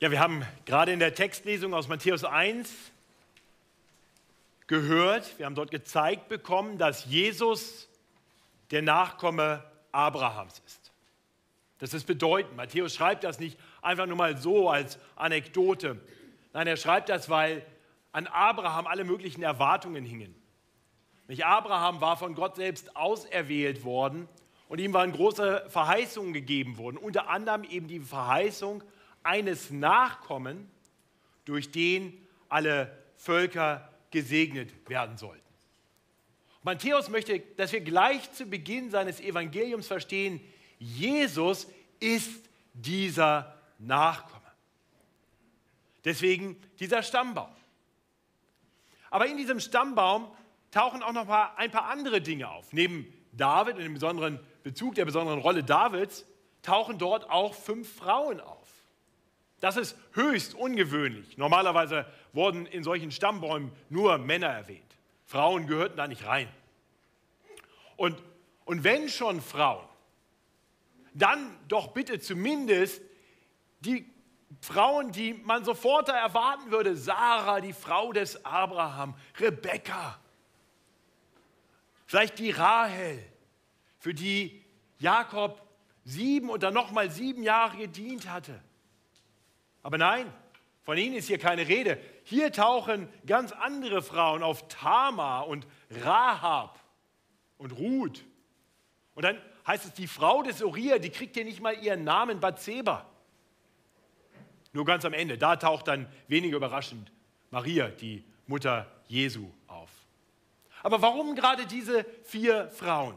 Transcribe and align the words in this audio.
Ja, 0.00 0.10
wir 0.10 0.18
haben 0.18 0.44
gerade 0.64 0.92
in 0.92 0.98
der 0.98 1.14
Textlesung 1.14 1.72
aus 1.72 1.86
Matthäus 1.86 2.24
1 2.24 2.68
gehört, 4.66 5.38
wir 5.38 5.46
haben 5.46 5.54
dort 5.54 5.70
gezeigt 5.70 6.28
bekommen, 6.28 6.78
dass 6.78 7.04
Jesus 7.04 7.88
der 8.72 8.82
Nachkomme 8.82 9.62
Abrahams 9.92 10.60
ist. 10.66 10.92
Das 11.78 11.94
ist 11.94 12.06
bedeutend. 12.06 12.56
Matthäus 12.56 12.96
schreibt 12.96 13.22
das 13.22 13.38
nicht 13.38 13.56
einfach 13.82 14.06
nur 14.06 14.16
mal 14.16 14.36
so 14.36 14.68
als 14.68 14.98
Anekdote. 15.14 16.00
Nein, 16.52 16.66
er 16.66 16.76
schreibt 16.76 17.08
das, 17.08 17.30
weil 17.30 17.64
an 18.10 18.26
Abraham 18.26 18.88
alle 18.88 19.04
möglichen 19.04 19.44
Erwartungen 19.44 20.04
hingen. 20.04 20.34
Nicht 21.28 21.46
Abraham 21.46 22.00
war 22.00 22.16
von 22.16 22.34
Gott 22.34 22.56
selbst 22.56 22.96
auserwählt 22.96 23.84
worden 23.84 24.28
und 24.68 24.80
ihm 24.80 24.92
waren 24.92 25.12
große 25.12 25.66
Verheißungen 25.68 26.32
gegeben 26.32 26.78
worden, 26.78 26.96
unter 26.96 27.28
anderem 27.28 27.62
eben 27.62 27.86
die 27.86 28.00
Verheißung 28.00 28.82
eines 29.24 29.70
Nachkommen, 29.70 30.70
durch 31.44 31.70
den 31.70 32.26
alle 32.48 32.96
Völker 33.16 33.90
gesegnet 34.10 34.72
werden 34.88 35.16
sollten. 35.16 35.42
Matthäus 36.62 37.10
möchte, 37.10 37.40
dass 37.56 37.72
wir 37.72 37.80
gleich 37.80 38.32
zu 38.32 38.46
Beginn 38.46 38.90
seines 38.90 39.20
Evangeliums 39.20 39.86
verstehen, 39.86 40.40
Jesus 40.78 41.66
ist 42.00 42.48
dieser 42.72 43.54
Nachkomme. 43.78 44.40
Deswegen 46.04 46.56
dieser 46.78 47.02
Stammbaum. 47.02 47.50
Aber 49.10 49.26
in 49.26 49.36
diesem 49.36 49.60
Stammbaum 49.60 50.28
tauchen 50.70 51.02
auch 51.02 51.12
noch 51.12 51.28
ein 51.28 51.70
paar 51.70 51.88
andere 51.88 52.20
Dinge 52.20 52.50
auf. 52.50 52.72
Neben 52.72 53.12
David 53.32 53.76
und 53.76 53.82
dem 53.82 53.94
besonderen 53.94 54.40
Bezug 54.62 54.94
der 54.94 55.04
besonderen 55.04 55.40
Rolle 55.40 55.62
Davids 55.62 56.24
tauchen 56.62 56.98
dort 56.98 57.30
auch 57.30 57.54
fünf 57.54 57.94
Frauen 57.94 58.40
auf. 58.40 58.63
Das 59.64 59.78
ist 59.78 59.96
höchst 60.12 60.54
ungewöhnlich. 60.54 61.38
Normalerweise 61.38 62.04
wurden 62.34 62.66
in 62.66 62.84
solchen 62.84 63.10
Stammbäumen 63.10 63.72
nur 63.88 64.18
Männer 64.18 64.48
erwähnt. 64.48 64.94
Frauen 65.24 65.66
gehörten 65.66 65.96
da 65.96 66.06
nicht 66.06 66.26
rein. 66.26 66.50
Und, 67.96 68.22
und 68.66 68.84
wenn 68.84 69.08
schon 69.08 69.40
Frauen, 69.40 69.88
dann 71.14 71.56
doch 71.66 71.92
bitte 71.94 72.20
zumindest 72.20 73.00
die 73.80 74.04
Frauen, 74.60 75.12
die 75.12 75.32
man 75.32 75.64
sofort 75.64 76.10
erwarten 76.10 76.70
würde. 76.70 76.94
Sarah, 76.94 77.62
die 77.62 77.72
Frau 77.72 78.12
des 78.12 78.44
Abraham, 78.44 79.14
Rebekka, 79.40 80.18
vielleicht 82.04 82.38
die 82.38 82.50
Rahel, 82.50 83.18
für 83.98 84.12
die 84.12 84.62
Jakob 84.98 85.58
sieben 86.04 86.50
und 86.50 86.62
dann 86.62 86.74
nochmal 86.74 87.10
sieben 87.10 87.42
Jahre 87.42 87.78
gedient 87.78 88.28
hatte. 88.28 88.60
Aber 89.84 89.98
nein, 89.98 90.32
von 90.82 90.98
ihnen 90.98 91.14
ist 91.14 91.28
hier 91.28 91.38
keine 91.38 91.68
Rede. 91.68 92.00
Hier 92.24 92.50
tauchen 92.50 93.08
ganz 93.26 93.52
andere 93.52 94.02
Frauen 94.02 94.42
auf 94.42 94.66
Tamar 94.66 95.46
und 95.46 95.66
Rahab 96.02 96.80
und 97.58 97.70
Ruth. 97.72 98.24
Und 99.14 99.24
dann 99.24 99.38
heißt 99.66 99.84
es, 99.84 99.92
die 99.92 100.06
Frau 100.06 100.42
des 100.42 100.62
Uriah, 100.62 100.98
die 100.98 101.10
kriegt 101.10 101.36
hier 101.36 101.44
nicht 101.44 101.60
mal 101.60 101.74
ihren 101.74 102.02
Namen 102.02 102.40
Bathseba. 102.40 103.06
Nur 104.72 104.84
ganz 104.84 105.04
am 105.04 105.12
Ende, 105.12 105.38
da 105.38 105.54
taucht 105.56 105.86
dann 105.86 106.08
weniger 106.28 106.56
überraschend 106.56 107.12
Maria, 107.50 107.88
die 107.88 108.24
Mutter 108.46 108.90
Jesu, 109.06 109.50
auf. 109.68 109.90
Aber 110.82 111.00
warum 111.02 111.34
gerade 111.34 111.66
diese 111.66 112.04
vier 112.24 112.68
Frauen? 112.70 113.16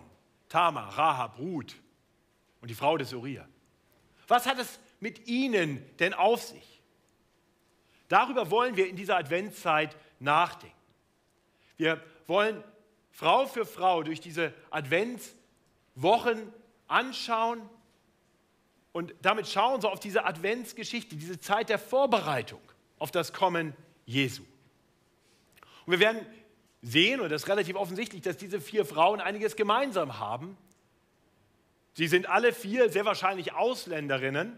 Tamar, 0.49 0.97
Rahab, 0.97 1.39
Ruth 1.39 1.75
und 2.61 2.69
die 2.69 2.75
Frau 2.75 2.97
des 2.97 3.13
Uriah. 3.13 3.47
Was 4.27 4.45
hat 4.45 4.59
es 4.59 4.79
mit 4.99 5.27
ihnen 5.27 5.83
denn 5.99 6.13
auf 6.13 6.43
sich? 6.43 6.81
Darüber 8.07 8.51
wollen 8.51 8.75
wir 8.75 8.87
in 8.87 8.95
dieser 8.95 9.17
Adventszeit 9.17 9.95
nachdenken. 10.19 10.75
Wir 11.77 12.01
wollen 12.25 12.63
Frau 13.11 13.45
für 13.45 13.65
Frau 13.65 14.03
durch 14.03 14.19
diese 14.19 14.53
Adventswochen 14.69 16.53
anschauen 16.87 17.61
und 18.93 19.13
damit 19.21 19.47
schauen 19.47 19.81
so 19.81 19.89
auf 19.89 19.99
diese 19.99 20.25
Adventsgeschichte, 20.25 21.15
diese 21.15 21.39
Zeit 21.39 21.69
der 21.69 21.77
Vorbereitung 21.77 22.61
auf 22.97 23.11
das 23.11 23.33
Kommen 23.33 23.75
Jesu. 24.05 24.43
Und 25.85 25.91
wir 25.91 25.99
werden 25.99 26.25
sehen, 26.81 27.21
und 27.21 27.29
das 27.29 27.43
ist 27.43 27.47
relativ 27.47 27.75
offensichtlich, 27.75 28.21
dass 28.21 28.37
diese 28.37 28.59
vier 28.59 28.85
Frauen 28.85 29.21
einiges 29.21 29.55
gemeinsam 29.55 30.19
haben. 30.19 30.57
Sie 31.93 32.07
sind 32.07 32.27
alle 32.27 32.53
vier 32.53 32.89
sehr 32.89 33.05
wahrscheinlich 33.05 33.53
Ausländerinnen. 33.53 34.57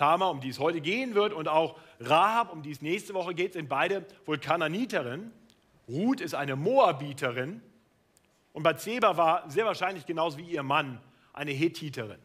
Tamar, 0.00 0.30
um 0.30 0.40
die 0.40 0.48
es 0.48 0.58
heute 0.58 0.80
gehen 0.80 1.14
wird, 1.14 1.34
und 1.34 1.46
auch 1.46 1.78
Rahab, 2.00 2.54
um 2.54 2.62
die 2.62 2.70
es 2.70 2.80
nächste 2.80 3.12
Woche 3.12 3.34
geht, 3.34 3.52
sind 3.52 3.68
beide 3.68 4.06
wohl 4.24 4.38
Kananiterinnen. 4.38 5.30
Ruth 5.88 6.22
ist 6.22 6.34
eine 6.34 6.56
Moabiterin. 6.56 7.60
Und 8.54 8.62
Bathseba 8.62 9.18
war 9.18 9.50
sehr 9.50 9.66
wahrscheinlich 9.66 10.06
genauso 10.06 10.38
wie 10.38 10.44
ihr 10.44 10.62
Mann 10.62 11.02
eine 11.34 11.50
Hethiterin. 11.50 12.18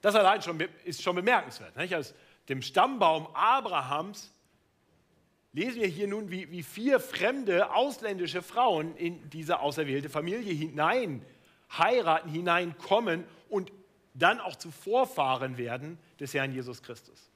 Das 0.00 0.16
allein 0.16 0.42
schon, 0.42 0.60
ist 0.84 1.00
schon 1.00 1.14
bemerkenswert. 1.14 1.76
Nicht? 1.76 1.94
Aus 1.94 2.12
dem 2.48 2.60
Stammbaum 2.60 3.28
Abrahams 3.34 4.34
lesen 5.52 5.80
wir 5.80 5.86
hier 5.86 6.08
nun, 6.08 6.32
wie, 6.32 6.50
wie 6.50 6.64
vier 6.64 6.98
fremde 6.98 7.72
ausländische 7.72 8.42
Frauen 8.42 8.96
in 8.96 9.30
diese 9.30 9.60
auserwählte 9.60 10.10
Familie 10.10 10.52
hinein 10.52 11.24
heiraten, 11.78 12.28
hineinkommen 12.28 13.22
und 13.48 13.70
dann 14.14 14.40
auch 14.40 14.56
zu 14.56 14.70
Vorfahren 14.70 15.56
werden 15.56 15.98
des 16.20 16.34
Herrn 16.34 16.52
Jesus 16.52 16.82
Christus. 16.82 17.30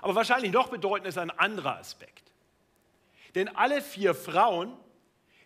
Aber 0.00 0.14
wahrscheinlich 0.14 0.52
noch 0.52 0.68
bedeutend 0.68 1.08
ist 1.08 1.18
ein 1.18 1.30
anderer 1.30 1.78
Aspekt. 1.78 2.30
Denn 3.34 3.54
alle 3.54 3.82
vier 3.82 4.14
Frauen 4.14 4.76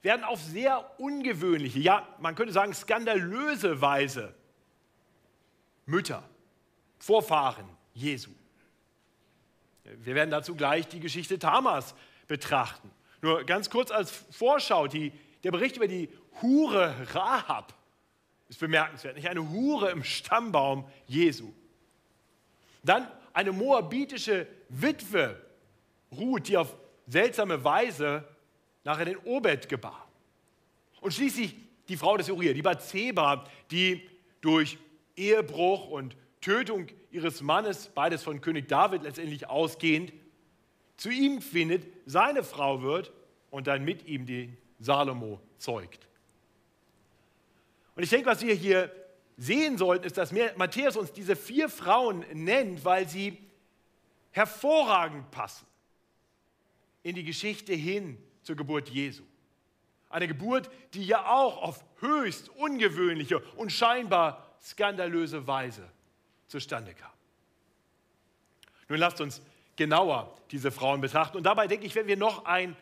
werden 0.02 0.24
auf 0.24 0.40
sehr 0.40 0.98
ungewöhnliche, 0.98 1.78
ja, 1.78 2.06
man 2.18 2.34
könnte 2.34 2.52
sagen 2.52 2.72
skandalöse 2.72 3.80
Weise 3.80 4.34
Mütter, 5.86 6.22
Vorfahren 6.98 7.68
Jesu. 7.94 8.30
Wir 9.84 10.14
werden 10.14 10.30
dazu 10.30 10.54
gleich 10.54 10.86
die 10.88 11.00
Geschichte 11.00 11.38
Tamas 11.38 11.94
betrachten. 12.28 12.90
Nur 13.22 13.44
ganz 13.44 13.70
kurz 13.70 13.90
als 13.90 14.10
Vorschau, 14.30 14.86
die, 14.86 15.12
der 15.42 15.50
Bericht 15.50 15.76
über 15.76 15.88
die 15.88 16.08
Hure 16.40 16.94
Rahab 17.12 17.74
ist 18.50 18.60
bemerkenswert. 18.60 19.16
Nicht 19.16 19.28
eine 19.28 19.48
Hure 19.48 19.90
im 19.90 20.04
Stammbaum 20.04 20.84
Jesu. 21.06 21.52
Dann 22.82 23.06
eine 23.32 23.52
moabitische 23.52 24.46
Witwe, 24.68 25.40
Ruth, 26.12 26.48
die 26.48 26.56
auf 26.56 26.76
seltsame 27.06 27.62
Weise 27.62 28.26
nachher 28.84 29.04
den 29.04 29.16
Obed 29.18 29.68
gebar. 29.68 30.08
Und 31.00 31.14
schließlich 31.14 31.54
die 31.88 31.96
Frau 31.96 32.16
des 32.16 32.28
Uriah, 32.28 32.52
die 32.52 32.62
Bathseba, 32.62 33.46
die 33.70 34.08
durch 34.40 34.78
Ehebruch 35.16 35.88
und 35.88 36.16
Tötung 36.40 36.88
ihres 37.12 37.42
Mannes, 37.42 37.88
beides 37.94 38.22
von 38.24 38.40
König 38.40 38.68
David 38.68 39.02
letztendlich 39.02 39.48
ausgehend, 39.48 40.12
zu 40.96 41.10
ihm 41.10 41.40
findet, 41.40 41.86
seine 42.04 42.42
Frau 42.42 42.82
wird 42.82 43.12
und 43.50 43.68
dann 43.68 43.84
mit 43.84 44.06
ihm 44.06 44.26
den 44.26 44.56
Salomo 44.80 45.40
zeugt. 45.58 46.09
Und 48.00 48.04
ich 48.04 48.08
denke, 48.08 48.30
was 48.30 48.40
wir 48.40 48.54
hier 48.54 48.90
sehen 49.36 49.76
sollten, 49.76 50.06
ist, 50.06 50.16
dass 50.16 50.32
Matthäus 50.32 50.96
uns 50.96 51.12
diese 51.12 51.36
vier 51.36 51.68
Frauen 51.68 52.24
nennt, 52.32 52.82
weil 52.82 53.06
sie 53.06 53.36
hervorragend 54.30 55.30
passen 55.30 55.66
in 57.02 57.14
die 57.14 57.24
Geschichte 57.24 57.74
hin 57.74 58.16
zur 58.42 58.56
Geburt 58.56 58.88
Jesu. 58.88 59.22
Eine 60.08 60.28
Geburt, 60.28 60.70
die 60.94 61.04
ja 61.04 61.26
auch 61.26 61.62
auf 61.62 61.84
höchst 61.98 62.48
ungewöhnliche 62.48 63.40
und 63.56 63.70
scheinbar 63.70 64.50
skandalöse 64.62 65.46
Weise 65.46 65.86
zustande 66.46 66.94
kam. 66.94 67.12
Nun 68.88 68.98
lasst 68.98 69.20
uns 69.20 69.42
genauer 69.76 70.34
diese 70.52 70.70
Frauen 70.70 71.02
betrachten 71.02 71.36
und 71.36 71.42
dabei 71.42 71.66
denke 71.66 71.84
ich, 71.84 71.94
werden 71.94 72.08
wir 72.08 72.16
noch 72.16 72.46
ein 72.46 72.74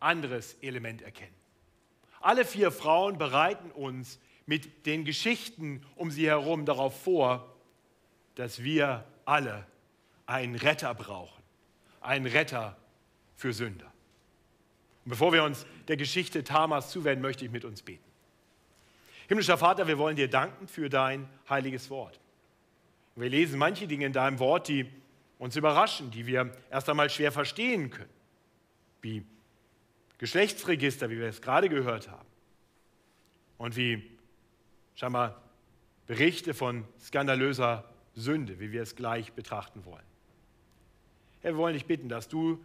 anderes 0.00 0.54
Element 0.62 1.02
erkennen. 1.02 1.36
Alle 2.22 2.46
vier 2.46 2.72
Frauen 2.72 3.18
bereiten 3.18 3.70
uns 3.70 4.18
mit 4.46 4.86
den 4.86 5.04
Geschichten 5.04 5.84
um 5.96 6.10
sie 6.10 6.26
herum 6.26 6.64
darauf 6.64 7.00
vor, 7.02 7.54
dass 8.34 8.62
wir 8.62 9.04
alle 9.24 9.66
einen 10.26 10.54
Retter 10.54 10.94
brauchen, 10.94 11.42
einen 12.00 12.26
Retter 12.26 12.76
für 13.36 13.52
Sünder. 13.52 13.92
Und 15.04 15.10
bevor 15.10 15.32
wir 15.32 15.44
uns 15.44 15.66
der 15.88 15.96
Geschichte 15.96 16.44
Tamas 16.44 16.90
zuwenden, 16.90 17.22
möchte 17.22 17.44
ich 17.44 17.50
mit 17.50 17.64
uns 17.64 17.82
beten. 17.82 18.04
Himmlischer 19.28 19.58
Vater, 19.58 19.86
wir 19.86 19.98
wollen 19.98 20.16
dir 20.16 20.28
danken 20.28 20.68
für 20.68 20.88
dein 20.88 21.28
heiliges 21.48 21.90
Wort. 21.90 22.20
Wir 23.16 23.28
lesen 23.28 23.58
manche 23.58 23.86
Dinge 23.86 24.06
in 24.06 24.12
deinem 24.12 24.38
Wort, 24.38 24.68
die 24.68 24.86
uns 25.38 25.56
überraschen, 25.56 26.10
die 26.10 26.26
wir 26.26 26.52
erst 26.70 26.88
einmal 26.88 27.10
schwer 27.10 27.32
verstehen 27.32 27.90
können, 27.90 28.12
wie 29.00 29.24
Geschlechtsregister, 30.18 31.10
wie 31.10 31.18
wir 31.18 31.26
es 31.26 31.42
gerade 31.42 31.68
gehört 31.68 32.08
haben, 32.08 32.28
und 33.58 33.76
wie 33.76 34.08
scheinbar 34.94 35.42
Berichte 36.06 36.54
von 36.54 36.84
skandalöser 37.00 37.84
Sünde, 38.14 38.60
wie 38.60 38.72
wir 38.72 38.82
es 38.82 38.96
gleich 38.96 39.32
betrachten 39.32 39.84
wollen. 39.84 40.04
Herr, 41.40 41.52
wir 41.52 41.58
wollen 41.58 41.74
dich 41.74 41.86
bitten, 41.86 42.08
dass 42.08 42.28
du 42.28 42.62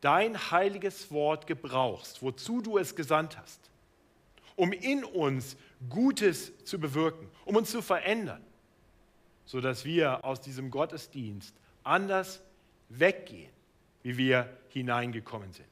dein 0.00 0.50
heiliges 0.50 1.10
Wort 1.10 1.46
gebrauchst, 1.46 2.22
wozu 2.22 2.60
du 2.60 2.78
es 2.78 2.96
gesandt 2.96 3.38
hast, 3.38 3.70
um 4.56 4.72
in 4.72 5.04
uns 5.04 5.56
Gutes 5.88 6.52
zu 6.64 6.78
bewirken, 6.78 7.28
um 7.44 7.56
uns 7.56 7.70
zu 7.70 7.82
verändern, 7.82 8.44
sodass 9.44 9.84
wir 9.84 10.24
aus 10.24 10.40
diesem 10.40 10.70
Gottesdienst 10.70 11.54
anders 11.82 12.42
weggehen, 12.88 13.52
wie 14.02 14.16
wir 14.16 14.50
hineingekommen 14.68 15.52
sind. 15.52 15.66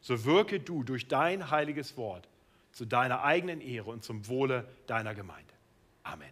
So 0.00 0.24
wirke 0.24 0.60
du 0.60 0.82
durch 0.82 1.08
dein 1.08 1.50
heiliges 1.50 1.96
Wort 1.96 2.28
zu 2.76 2.84
deiner 2.84 3.24
eigenen 3.24 3.62
Ehre 3.62 3.88
und 3.88 4.04
zum 4.04 4.28
Wohle 4.28 4.68
deiner 4.86 5.14
Gemeinde. 5.14 5.54
Amen. 6.02 6.28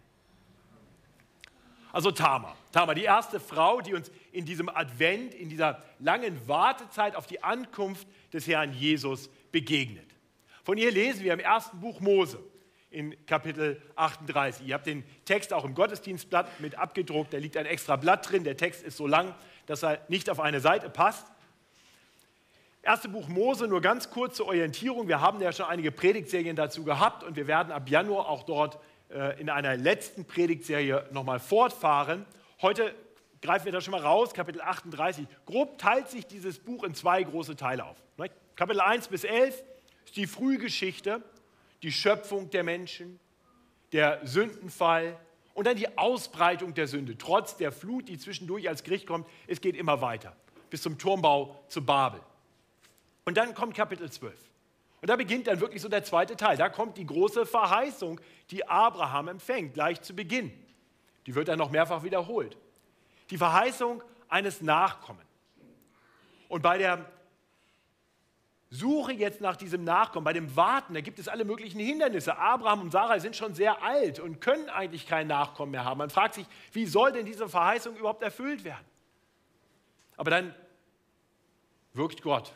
Also 1.91 2.11
Tama, 2.11 2.55
Tama, 2.71 2.93
die 2.93 3.03
erste 3.03 3.39
Frau, 3.39 3.81
die 3.81 3.95
uns 3.95 4.11
in 4.31 4.45
diesem 4.45 4.69
Advent, 4.69 5.33
in 5.33 5.49
dieser 5.49 5.81
langen 5.97 6.47
Wartezeit 6.47 7.15
auf 7.15 7.25
die 7.25 7.41
Ankunft 7.41 8.07
des 8.31 8.45
Herrn 8.45 8.73
Jesus 8.73 9.27
begegnet. 9.51 10.05
Von 10.63 10.77
ihr 10.77 10.91
lesen 10.91 11.23
wir 11.23 11.33
im 11.33 11.39
ersten 11.39 11.79
Buch 11.79 11.99
Mose 11.99 12.37
in 12.91 13.15
Kapitel 13.25 13.81
38. 13.95 14.67
Ihr 14.67 14.75
habt 14.75 14.85
den 14.85 15.03
Text 15.25 15.51
auch 15.51 15.65
im 15.65 15.73
Gottesdienstblatt 15.73 16.59
mit 16.59 16.77
abgedruckt, 16.77 17.33
da 17.33 17.39
liegt 17.39 17.57
ein 17.57 17.65
extra 17.65 17.95
Blatt 17.95 18.29
drin. 18.29 18.43
Der 18.43 18.55
Text 18.55 18.83
ist 18.83 18.97
so 18.97 19.07
lang, 19.07 19.33
dass 19.65 19.83
er 19.83 19.99
nicht 20.09 20.29
auf 20.29 20.39
eine 20.39 20.59
Seite 20.59 20.91
passt. 20.91 21.25
Erste 22.85 23.09
Buch 23.09 23.27
Mose, 23.27 23.67
nur 23.67 23.81
ganz 23.81 24.11
kurze 24.11 24.45
Orientierung. 24.45 25.07
Wir 25.07 25.19
haben 25.19 25.41
ja 25.41 25.51
schon 25.51 25.65
einige 25.65 25.91
Predigtserien 25.91 26.55
dazu 26.55 26.83
gehabt 26.83 27.23
und 27.23 27.35
wir 27.35 27.47
werden 27.47 27.71
ab 27.71 27.89
Januar 27.89 28.29
auch 28.29 28.43
dort 28.43 28.77
äh, 29.09 29.41
in 29.41 29.49
einer 29.49 29.75
letzten 29.75 30.23
Predigtserie 30.23 31.03
nochmal 31.11 31.39
fortfahren. 31.39 32.27
Heute 32.61 32.93
greifen 33.41 33.65
wir 33.65 33.71
da 33.71 33.81
schon 33.81 33.93
mal 33.93 34.01
raus, 34.01 34.35
Kapitel 34.35 34.61
38. 34.61 35.25
Grob 35.47 35.79
teilt 35.79 36.09
sich 36.09 36.27
dieses 36.27 36.59
Buch 36.59 36.83
in 36.83 36.93
zwei 36.93 37.23
große 37.23 37.55
Teile 37.55 37.85
auf. 37.85 37.97
Ne? 38.17 38.29
Kapitel 38.55 38.81
1 38.81 39.07
bis 39.07 39.23
11 39.23 39.63
ist 40.05 40.15
die 40.15 40.27
Frühgeschichte, 40.27 41.23
die 41.81 41.91
Schöpfung 41.91 42.51
der 42.51 42.63
Menschen, 42.63 43.19
der 43.93 44.19
Sündenfall 44.25 45.17
und 45.55 45.65
dann 45.65 45.75
die 45.75 45.97
Ausbreitung 45.97 46.75
der 46.75 46.85
Sünde. 46.85 47.17
Trotz 47.17 47.57
der 47.57 47.71
Flut, 47.71 48.09
die 48.09 48.19
zwischendurch 48.19 48.69
als 48.69 48.83
Gericht 48.83 49.07
kommt, 49.07 49.27
es 49.47 49.59
geht 49.59 49.75
immer 49.75 50.01
weiter 50.01 50.35
bis 50.69 50.83
zum 50.83 50.99
Turmbau 50.99 51.63
zu 51.67 51.83
Babel. 51.83 52.21
Und 53.25 53.37
dann 53.37 53.53
kommt 53.53 53.75
Kapitel 53.75 54.09
12. 54.09 54.33
Und 55.01 55.09
da 55.09 55.15
beginnt 55.15 55.47
dann 55.47 55.59
wirklich 55.59 55.81
so 55.81 55.89
der 55.89 56.03
zweite 56.03 56.35
Teil. 56.35 56.57
Da 56.57 56.69
kommt 56.69 56.97
die 56.97 57.05
große 57.05 57.45
Verheißung, 57.45 58.19
die 58.51 58.67
Abraham 58.67 59.27
empfängt, 59.27 59.73
gleich 59.73 60.01
zu 60.01 60.15
Beginn. 60.15 60.51
Die 61.25 61.35
wird 61.35 61.47
dann 61.47 61.59
noch 61.59 61.71
mehrfach 61.71 62.03
wiederholt. 62.03 62.57
Die 63.29 63.37
Verheißung 63.37 64.01
eines 64.29 64.61
Nachkommen. 64.61 65.21
Und 66.47 66.61
bei 66.61 66.77
der 66.77 67.05
Suche 68.69 69.13
jetzt 69.13 69.41
nach 69.41 69.55
diesem 69.55 69.83
Nachkommen, 69.83 70.23
bei 70.23 70.33
dem 70.33 70.55
Warten, 70.55 70.93
da 70.93 71.01
gibt 71.01 71.19
es 71.19 71.27
alle 71.27 71.45
möglichen 71.45 71.79
Hindernisse. 71.79 72.37
Abraham 72.37 72.81
und 72.81 72.91
Sarah 72.91 73.19
sind 73.19 73.35
schon 73.35 73.53
sehr 73.53 73.81
alt 73.83 74.19
und 74.19 74.41
können 74.41 74.69
eigentlich 74.69 75.07
kein 75.07 75.27
Nachkommen 75.27 75.71
mehr 75.71 75.85
haben. 75.85 75.97
Man 75.97 76.09
fragt 76.09 76.35
sich, 76.35 76.45
wie 76.73 76.85
soll 76.85 77.11
denn 77.11 77.25
diese 77.25 77.47
Verheißung 77.47 77.95
überhaupt 77.95 78.21
erfüllt 78.21 78.63
werden? 78.63 78.85
Aber 80.17 80.31
dann 80.31 80.53
wirkt 81.93 82.21
Gott 82.21 82.53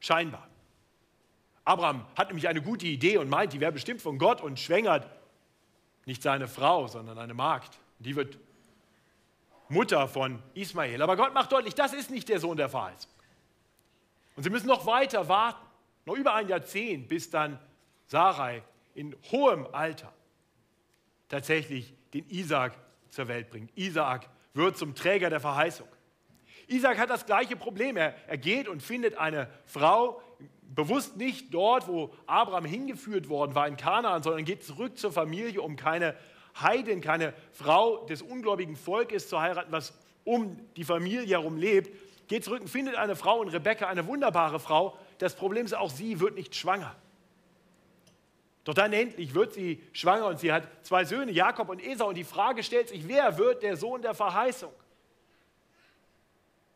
Scheinbar. 0.00 0.48
Abraham 1.64 2.06
hat 2.16 2.28
nämlich 2.28 2.48
eine 2.48 2.62
gute 2.62 2.86
Idee 2.86 3.18
und 3.18 3.28
meint, 3.28 3.52
die 3.52 3.60
wäre 3.60 3.72
bestimmt 3.72 4.00
von 4.00 4.18
Gott 4.18 4.40
und 4.40 4.58
schwängert 4.58 5.06
nicht 6.06 6.22
seine 6.22 6.48
Frau, 6.48 6.88
sondern 6.88 7.18
eine 7.18 7.34
Magd. 7.34 7.78
Die 7.98 8.16
wird 8.16 8.38
Mutter 9.68 10.08
von 10.08 10.42
Ismael. 10.54 11.02
Aber 11.02 11.16
Gott 11.16 11.34
macht 11.34 11.52
deutlich, 11.52 11.74
das 11.74 11.92
ist 11.92 12.10
nicht 12.10 12.28
der 12.28 12.40
Sohn 12.40 12.56
der 12.56 12.68
Verheißung. 12.68 13.10
Und 14.36 14.42
sie 14.44 14.50
müssen 14.50 14.68
noch 14.68 14.86
weiter 14.86 15.28
warten, 15.28 15.66
noch 16.06 16.16
über 16.16 16.34
ein 16.34 16.48
Jahrzehnt, 16.48 17.08
bis 17.08 17.28
dann 17.28 17.58
Sarai 18.06 18.62
in 18.94 19.14
hohem 19.30 19.66
Alter 19.72 20.12
tatsächlich 21.28 21.92
den 22.14 22.28
Isaak 22.30 22.78
zur 23.10 23.28
Welt 23.28 23.50
bringt. 23.50 23.76
Isaak 23.76 24.28
wird 24.54 24.78
zum 24.78 24.94
Träger 24.94 25.28
der 25.28 25.40
Verheißung. 25.40 25.88
Isaac 26.68 26.98
hat 26.98 27.10
das 27.10 27.26
gleiche 27.26 27.56
Problem. 27.56 27.96
Er, 27.96 28.14
er 28.26 28.38
geht 28.38 28.68
und 28.68 28.82
findet 28.82 29.16
eine 29.16 29.48
Frau, 29.66 30.22
bewusst 30.74 31.16
nicht 31.16 31.52
dort, 31.52 31.88
wo 31.88 32.14
Abraham 32.26 32.64
hingeführt 32.64 33.28
worden 33.28 33.54
war, 33.54 33.66
in 33.66 33.76
Kanaan, 33.76 34.22
sondern 34.22 34.44
geht 34.44 34.62
zurück 34.62 34.98
zur 34.98 35.12
Familie, 35.12 35.60
um 35.62 35.76
keine 35.76 36.14
Heidin, 36.60 37.00
keine 37.00 37.32
Frau 37.52 38.04
des 38.06 38.22
ungläubigen 38.22 38.76
Volkes 38.76 39.28
zu 39.28 39.40
heiraten, 39.40 39.72
was 39.72 39.92
um 40.24 40.58
die 40.76 40.84
Familie 40.84 41.38
herum 41.38 41.56
lebt. 41.56 41.90
Geht 42.28 42.44
zurück 42.44 42.60
und 42.60 42.68
findet 42.68 42.96
eine 42.96 43.16
Frau 43.16 43.42
in 43.42 43.48
Rebekka, 43.48 43.86
eine 43.86 44.06
wunderbare 44.06 44.60
Frau. 44.60 44.98
Das 45.18 45.34
Problem 45.34 45.64
ist, 45.64 45.74
auch 45.74 45.90
sie 45.90 46.20
wird 46.20 46.34
nicht 46.34 46.54
schwanger. 46.54 46.94
Doch 48.64 48.74
dann 48.74 48.92
endlich 48.92 49.34
wird 49.34 49.54
sie 49.54 49.82
schwanger 49.92 50.26
und 50.26 50.38
sie 50.38 50.52
hat 50.52 50.64
zwei 50.82 51.06
Söhne, 51.06 51.32
Jakob 51.32 51.70
und 51.70 51.82
Esau. 51.82 52.08
Und 52.08 52.16
die 52.16 52.24
Frage 52.24 52.62
stellt 52.62 52.90
sich, 52.90 53.08
wer 53.08 53.38
wird 53.38 53.62
der 53.62 53.78
Sohn 53.78 54.02
der 54.02 54.12
Verheißung? 54.12 54.72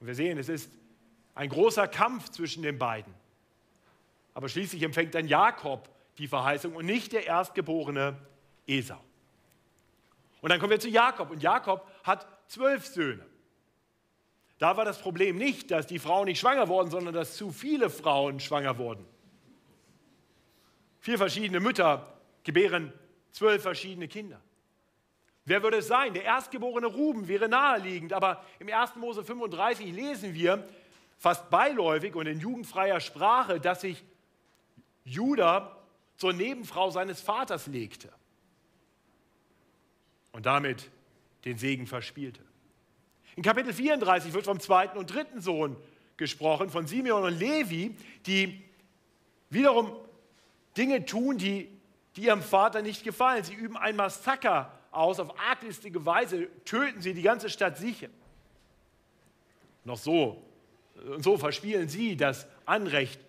Und 0.02 0.08
wir 0.08 0.16
sehen, 0.16 0.36
es 0.36 0.48
ist 0.48 0.68
ein 1.36 1.48
großer 1.48 1.86
Kampf 1.86 2.28
zwischen 2.30 2.64
den 2.64 2.76
beiden. 2.76 3.14
Aber 4.34 4.48
schließlich 4.48 4.82
empfängt 4.82 5.14
dann 5.14 5.28
Jakob 5.28 5.88
die 6.18 6.26
Verheißung 6.26 6.74
und 6.74 6.86
nicht 6.86 7.12
der 7.12 7.24
erstgeborene 7.24 8.16
Esau. 8.66 8.98
Und 10.40 10.50
dann 10.50 10.58
kommen 10.58 10.72
wir 10.72 10.80
zu 10.80 10.88
Jakob. 10.88 11.30
Und 11.30 11.40
Jakob 11.40 11.88
hat 12.02 12.26
zwölf 12.48 12.84
Söhne. 12.84 13.24
Da 14.58 14.76
war 14.76 14.84
das 14.84 14.98
Problem 14.98 15.36
nicht, 15.36 15.70
dass 15.70 15.86
die 15.86 16.00
Frauen 16.00 16.24
nicht 16.24 16.40
schwanger 16.40 16.66
wurden, 16.66 16.90
sondern 16.90 17.14
dass 17.14 17.36
zu 17.36 17.52
viele 17.52 17.88
Frauen 17.88 18.40
schwanger 18.40 18.78
wurden. 18.78 19.06
Vier 20.98 21.16
verschiedene 21.16 21.60
Mütter 21.60 22.12
gebären 22.42 22.92
zwölf 23.30 23.62
verschiedene 23.62 24.08
Kinder. 24.08 24.40
Wer 25.44 25.62
würde 25.62 25.78
es 25.78 25.88
sein? 25.88 26.14
Der 26.14 26.24
erstgeborene 26.24 26.86
Ruben 26.86 27.26
wäre 27.26 27.48
naheliegend, 27.48 28.12
aber 28.12 28.44
im 28.58 28.68
1. 28.68 28.96
Mose 28.96 29.24
35 29.24 29.92
lesen 29.92 30.34
wir 30.34 30.66
fast 31.18 31.50
beiläufig 31.50 32.14
und 32.14 32.26
in 32.26 32.38
jugendfreier 32.40 33.00
Sprache, 33.00 33.60
dass 33.60 33.80
sich 33.80 34.04
Judah 35.04 35.76
zur 36.16 36.32
Nebenfrau 36.32 36.90
seines 36.90 37.20
Vaters 37.20 37.66
legte 37.66 38.08
und 40.30 40.46
damit 40.46 40.90
den 41.44 41.58
Segen 41.58 41.86
verspielte. 41.86 42.40
In 43.34 43.42
Kapitel 43.42 43.72
34 43.72 44.32
wird 44.32 44.44
vom 44.44 44.60
zweiten 44.60 44.98
und 44.98 45.12
dritten 45.12 45.40
Sohn 45.40 45.76
gesprochen, 46.16 46.70
von 46.70 46.86
Simeon 46.86 47.24
und 47.24 47.38
Levi, 47.38 47.96
die 48.26 48.62
wiederum 49.50 49.92
Dinge 50.76 51.04
tun, 51.04 51.38
die, 51.38 51.68
die 52.14 52.22
ihrem 52.26 52.42
Vater 52.42 52.82
nicht 52.82 53.02
gefallen. 53.02 53.42
Sie 53.42 53.54
üben 53.54 53.76
ein 53.76 53.96
Massaker 53.96 54.78
aus, 54.92 55.18
auf 55.18 55.38
arglistige 55.40 56.04
Weise 56.06 56.48
töten 56.64 57.00
sie 57.00 57.14
die 57.14 57.22
ganze 57.22 57.50
Stadt 57.50 57.78
Sichem. 57.78 58.10
Noch 59.84 59.98
so, 59.98 60.42
und 60.94 61.24
so 61.24 61.36
verspielen 61.36 61.88
sie 61.88 62.16
das 62.16 62.46
Anrecht, 62.64 63.20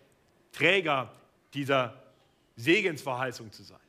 Träger 0.52 1.12
dieser 1.54 2.00
Segensverheißung 2.58 3.52
zu 3.52 3.64
sein. 3.64 3.80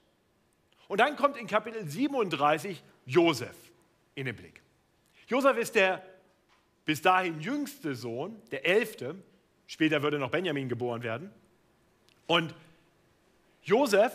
Und 0.88 0.98
dann 1.00 1.16
kommt 1.16 1.36
in 1.36 1.46
Kapitel 1.46 1.86
37 1.86 2.82
Josef 3.04 3.56
in 4.14 4.26
den 4.26 4.36
Blick. 4.36 4.62
Josef 5.26 5.56
ist 5.58 5.74
der 5.74 6.02
bis 6.84 7.02
dahin 7.02 7.40
jüngste 7.40 7.94
Sohn, 7.94 8.40
der 8.50 8.66
elfte. 8.66 9.16
Später 9.66 10.02
würde 10.02 10.18
noch 10.18 10.30
Benjamin 10.30 10.68
geboren 10.68 11.02
werden. 11.02 11.30
Und 12.26 12.54
Josef 13.62 14.12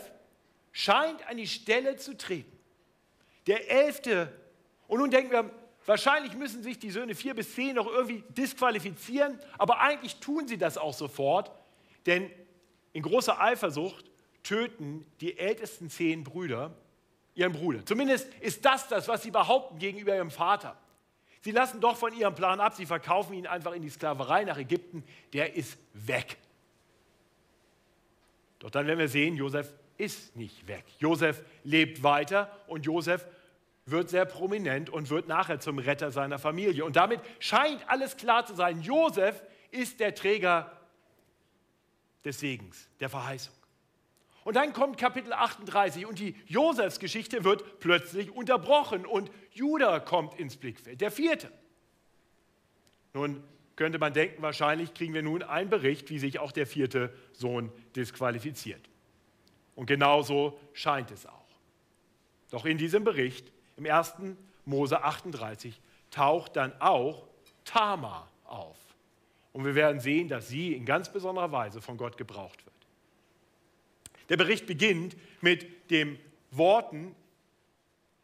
scheint 0.72 1.26
an 1.28 1.36
die 1.36 1.48
Stelle 1.48 1.96
zu 1.96 2.16
treten, 2.16 2.56
der 3.46 3.70
elfte. 3.70 4.32
Und 4.86 5.00
nun 5.00 5.10
denken 5.10 5.30
wir, 5.32 5.50
wahrscheinlich 5.86 6.34
müssen 6.34 6.62
sich 6.62 6.78
die 6.78 6.90
Söhne 6.90 7.14
vier 7.14 7.34
bis 7.34 7.54
zehn 7.54 7.76
noch 7.76 7.86
irgendwie 7.86 8.24
disqualifizieren, 8.30 9.38
aber 9.58 9.80
eigentlich 9.80 10.16
tun 10.16 10.46
sie 10.46 10.58
das 10.58 10.78
auch 10.78 10.94
sofort, 10.94 11.50
denn 12.06 12.30
in 12.92 13.02
großer 13.02 13.40
Eifersucht 13.40 14.10
töten 14.42 15.06
die 15.20 15.38
ältesten 15.38 15.90
zehn 15.90 16.24
Brüder 16.24 16.74
ihren 17.34 17.52
Bruder. 17.52 17.84
Zumindest 17.86 18.32
ist 18.40 18.64
das 18.64 18.88
das, 18.88 19.08
was 19.08 19.22
sie 19.22 19.30
behaupten 19.30 19.78
gegenüber 19.78 20.14
ihrem 20.14 20.30
Vater. 20.30 20.76
Sie 21.42 21.52
lassen 21.52 21.80
doch 21.80 21.96
von 21.96 22.12
ihrem 22.12 22.34
Plan 22.34 22.60
ab, 22.60 22.74
sie 22.74 22.84
verkaufen 22.84 23.32
ihn 23.34 23.46
einfach 23.46 23.72
in 23.72 23.82
die 23.82 23.88
Sklaverei 23.88 24.44
nach 24.44 24.58
Ägypten, 24.58 25.04
der 25.32 25.54
ist 25.54 25.78
weg. 25.94 26.36
Doch 28.58 28.70
dann 28.70 28.86
werden 28.86 28.98
wir 28.98 29.08
sehen, 29.08 29.36
Josef 29.36 29.72
ist 30.00 30.34
nicht 30.34 30.66
weg. 30.66 30.84
Josef 30.98 31.42
lebt 31.62 32.02
weiter 32.02 32.50
und 32.66 32.86
Josef 32.86 33.26
wird 33.84 34.08
sehr 34.08 34.24
prominent 34.24 34.88
und 34.88 35.10
wird 35.10 35.28
nachher 35.28 35.60
zum 35.60 35.78
Retter 35.78 36.10
seiner 36.10 36.38
Familie. 36.38 36.84
Und 36.84 36.96
damit 36.96 37.20
scheint 37.38 37.88
alles 37.88 38.16
klar 38.16 38.46
zu 38.46 38.54
sein. 38.54 38.80
Josef 38.80 39.42
ist 39.70 40.00
der 40.00 40.14
Träger 40.14 40.72
des 42.24 42.40
Segens, 42.40 42.88
der 43.00 43.10
Verheißung. 43.10 43.54
Und 44.44 44.56
dann 44.56 44.72
kommt 44.72 44.96
Kapitel 44.96 45.34
38 45.34 46.06
und 46.06 46.18
die 46.18 46.34
Josefsgeschichte 46.46 47.44
wird 47.44 47.78
plötzlich 47.80 48.30
unterbrochen 48.30 49.04
und 49.04 49.30
Judah 49.52 50.00
kommt 50.00 50.38
ins 50.38 50.56
Blickfeld, 50.56 51.02
der 51.02 51.10
vierte. 51.10 51.52
Nun 53.12 53.44
könnte 53.76 53.98
man 53.98 54.14
denken, 54.14 54.40
wahrscheinlich 54.40 54.94
kriegen 54.94 55.12
wir 55.12 55.22
nun 55.22 55.42
einen 55.42 55.68
Bericht, 55.68 56.08
wie 56.08 56.18
sich 56.18 56.38
auch 56.38 56.52
der 56.52 56.66
vierte 56.66 57.14
Sohn 57.32 57.70
disqualifiziert. 57.96 58.88
Und 59.80 59.86
genauso 59.86 60.60
scheint 60.74 61.10
es 61.10 61.24
auch. 61.24 61.48
Doch 62.50 62.66
in 62.66 62.76
diesem 62.76 63.02
Bericht, 63.02 63.50
im 63.78 63.86
1. 63.86 64.12
Mose 64.66 65.02
38, 65.02 65.80
taucht 66.10 66.54
dann 66.56 66.78
auch 66.82 67.26
Tamar 67.64 68.28
auf. 68.44 68.76
Und 69.54 69.64
wir 69.64 69.74
werden 69.74 69.98
sehen, 69.98 70.28
dass 70.28 70.48
sie 70.48 70.74
in 70.74 70.84
ganz 70.84 71.10
besonderer 71.10 71.50
Weise 71.50 71.80
von 71.80 71.96
Gott 71.96 72.18
gebraucht 72.18 72.62
wird. 72.66 72.76
Der 74.28 74.36
Bericht 74.36 74.66
beginnt 74.66 75.16
mit 75.40 75.90
den 75.90 76.20
Worten, 76.50 77.16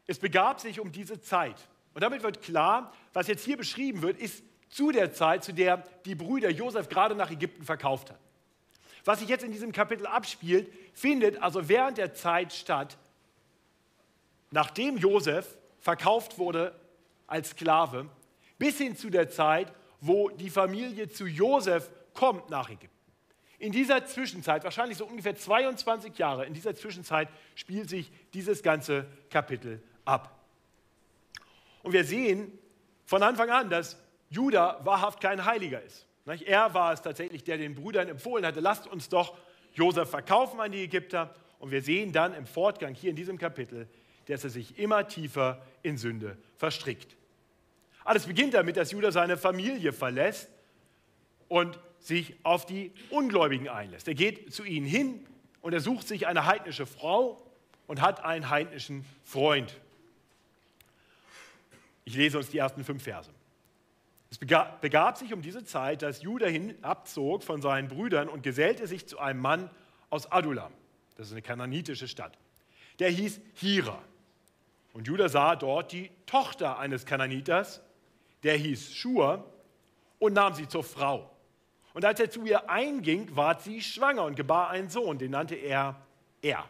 es 0.05 0.19
begab 0.19 0.59
sich 0.59 0.79
um 0.79 0.91
diese 0.91 1.19
Zeit. 1.21 1.67
Und 1.95 2.03
damit 2.03 2.21
wird 2.21 2.43
klar, 2.43 2.93
was 3.13 3.25
jetzt 3.25 3.43
hier 3.43 3.57
beschrieben 3.57 4.03
wird, 4.03 4.19
ist 4.19 4.43
zu 4.69 4.91
der 4.91 5.11
Zeit, 5.11 5.43
zu 5.43 5.55
der 5.55 5.77
die 6.05 6.13
Brüder 6.13 6.51
Josef 6.51 6.87
gerade 6.87 7.15
nach 7.15 7.31
Ägypten 7.31 7.63
verkauft 7.63 8.11
hatten. 8.11 8.26
Was 9.07 9.19
sich 9.19 9.29
jetzt 9.29 9.45
in 9.45 9.53
diesem 9.53 9.71
Kapitel 9.71 10.05
abspielt, 10.05 10.69
findet 10.93 11.41
also 11.41 11.69
während 11.69 11.97
der 11.97 12.13
Zeit 12.13 12.51
statt, 12.51 12.97
nachdem 14.51 14.97
Josef 14.97 15.57
verkauft 15.79 16.37
wurde 16.37 16.77
als 17.25 17.51
Sklave, 17.51 18.09
bis 18.59 18.77
hin 18.79 18.97
zu 18.97 19.09
der 19.09 19.29
Zeit, 19.29 19.71
wo 20.01 20.27
die 20.27 20.49
Familie 20.49 21.07
zu 21.07 21.25
Josef 21.25 21.89
kommt 22.13 22.49
nach 22.49 22.69
Ägypten. 22.69 22.89
In 23.59 23.71
dieser 23.71 24.05
Zwischenzeit, 24.05 24.65
wahrscheinlich 24.65 24.97
so 24.97 25.05
ungefähr 25.05 25.37
22 25.37 26.17
Jahre, 26.17 26.45
in 26.45 26.53
dieser 26.53 26.75
Zwischenzeit 26.75 27.29
spielt 27.55 27.89
sich 27.89 28.11
dieses 28.33 28.61
ganze 28.61 29.07
Kapitel 29.29 29.81
ab. 30.03 30.37
Und 31.81 31.93
wir 31.93 32.03
sehen 32.03 32.59
von 33.05 33.23
Anfang 33.23 33.49
an, 33.51 33.69
dass 33.69 33.97
Judah 34.29 34.83
wahrhaft 34.83 35.21
kein 35.21 35.45
Heiliger 35.45 35.81
ist. 35.81 36.06
Er 36.27 36.73
war 36.73 36.93
es 36.93 37.01
tatsächlich, 37.01 37.43
der 37.43 37.57
den 37.57 37.75
Brüdern 37.75 38.09
empfohlen 38.09 38.45
hatte, 38.45 38.59
lasst 38.59 38.87
uns 38.87 39.09
doch 39.09 39.37
Josef 39.73 40.09
verkaufen 40.09 40.59
an 40.59 40.71
die 40.71 40.83
Ägypter. 40.83 41.33
Und 41.59 41.71
wir 41.71 41.81
sehen 41.81 42.11
dann 42.11 42.33
im 42.33 42.45
Fortgang 42.45 42.93
hier 42.93 43.09
in 43.09 43.15
diesem 43.15 43.37
Kapitel, 43.37 43.87
dass 44.27 44.43
er 44.43 44.49
sich 44.49 44.77
immer 44.77 45.07
tiefer 45.07 45.65
in 45.83 45.97
Sünde 45.97 46.37
verstrickt. 46.57 47.15
Alles 48.03 48.25
beginnt 48.25 48.53
damit, 48.53 48.77
dass 48.77 48.91
Judah 48.91 49.11
seine 49.11 49.37
Familie 49.37 49.93
verlässt 49.93 50.49
und 51.47 51.79
sich 51.99 52.35
auf 52.43 52.65
die 52.65 52.91
Ungläubigen 53.09 53.69
einlässt. 53.69 54.07
Er 54.07 54.13
geht 54.13 54.53
zu 54.53 54.63
ihnen 54.63 54.85
hin 54.85 55.25
und 55.61 55.73
er 55.73 55.79
sucht 55.79 56.07
sich 56.07 56.27
eine 56.27 56.45
heidnische 56.45 56.85
Frau 56.85 57.41
und 57.87 58.01
hat 58.01 58.23
einen 58.23 58.49
heidnischen 58.49 59.05
Freund. 59.23 59.75
Ich 62.05 62.15
lese 62.15 62.37
uns 62.37 62.49
die 62.49 62.57
ersten 62.57 62.83
fünf 62.83 63.03
Verse. 63.03 63.29
Es 64.29 64.37
begab 64.37 65.17
sich 65.17 65.33
um 65.33 65.41
diese 65.41 65.63
Zeit, 65.63 66.01
dass 66.01 66.21
Judah 66.21 66.47
hinabzog 66.47 67.43
von 67.43 67.61
seinen 67.61 67.87
Brüdern 67.87 68.27
und 68.27 68.43
gesellte 68.43 68.85
sich 68.87 69.07
zu 69.07 69.19
einem 69.19 69.39
Mann 69.39 69.69
aus 70.09 70.31
Adulam. 70.31 70.71
Das 71.15 71.27
ist 71.27 71.31
eine 71.31 71.41
kananitische 71.41 72.07
Stadt. 72.07 72.37
Der 72.99 73.09
hieß 73.09 73.39
Hira. 73.53 74.01
Und 74.93 75.07
Judah 75.07 75.29
sah 75.29 75.55
dort 75.55 75.91
die 75.91 76.09
Tochter 76.25 76.79
eines 76.79 77.05
Kananiters, 77.05 77.81
der 78.43 78.57
hieß 78.57 78.95
Schur, 78.95 79.45
und 80.19 80.33
nahm 80.33 80.55
sie 80.55 80.67
zur 80.67 80.83
Frau. 80.83 81.29
Und 81.93 82.03
als 82.03 82.19
er 82.19 82.29
zu 82.29 82.43
ihr 82.45 82.69
einging, 82.69 83.35
ward 83.35 83.61
sie 83.61 83.81
schwanger 83.81 84.23
und 84.23 84.35
gebar 84.35 84.69
einen 84.69 84.89
Sohn, 84.89 85.17
den 85.17 85.31
nannte 85.31 85.55
er 85.55 85.95
Er. 86.41 86.63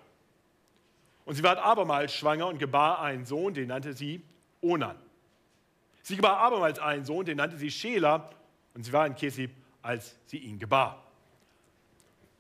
Und 1.26 1.36
sie 1.36 1.44
ward 1.44 1.60
abermals 1.60 2.14
schwanger 2.14 2.48
und 2.48 2.60
gebar 2.60 3.02
einen 3.02 3.26
Sohn, 3.26 3.54
den 3.54 3.68
nannte 3.68 3.94
sie 3.94 4.22
Onan. 4.62 4.96
Sie 6.08 6.16
gebar 6.16 6.38
abermals 6.38 6.80
einen 6.80 7.04
Sohn, 7.04 7.26
den 7.26 7.36
nannte 7.36 7.58
sie 7.58 7.70
Schela, 7.70 8.30
und 8.74 8.86
sie 8.86 8.94
war 8.94 9.06
in 9.06 9.14
Kesib, 9.14 9.52
als 9.82 10.16
sie 10.26 10.38
ihn 10.38 10.58
gebar. 10.58 11.04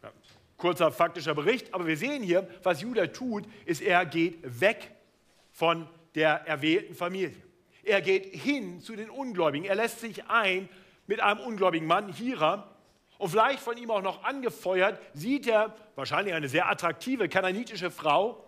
Ja, 0.02 0.10
kurzer 0.56 0.90
faktischer 0.90 1.36
Bericht, 1.36 1.74
aber 1.74 1.86
wir 1.86 1.98
sehen 1.98 2.24
hier, 2.24 2.48
was 2.64 2.82
Judah 2.82 3.12
tut, 3.12 3.44
ist, 3.66 3.82
er 3.82 4.06
geht 4.06 4.40
weg 4.62 4.96
von 5.52 5.86
der 6.16 6.48
erwählten 6.48 6.96
Familie. 6.96 7.36
Er 7.84 8.00
geht 8.00 8.34
hin 8.34 8.80
zu 8.80 8.96
den 8.96 9.10
Ungläubigen. 9.10 9.68
Er 9.68 9.76
lässt 9.76 10.00
sich 10.00 10.30
ein 10.30 10.70
mit 11.06 11.20
einem 11.20 11.42
ungläubigen 11.42 11.88
Mann, 11.88 12.08
Hira, 12.14 12.74
und 13.18 13.32
vielleicht 13.32 13.60
von 13.60 13.76
ihm 13.76 13.92
auch 13.92 14.02
noch 14.02 14.24
angefeuert, 14.24 14.98
sieht 15.14 15.46
er 15.46 15.76
wahrscheinlich 15.96 16.34
eine 16.34 16.48
sehr 16.48 16.70
attraktive 16.70 17.28
kananitische 17.28 17.92
Frau. 17.92 18.46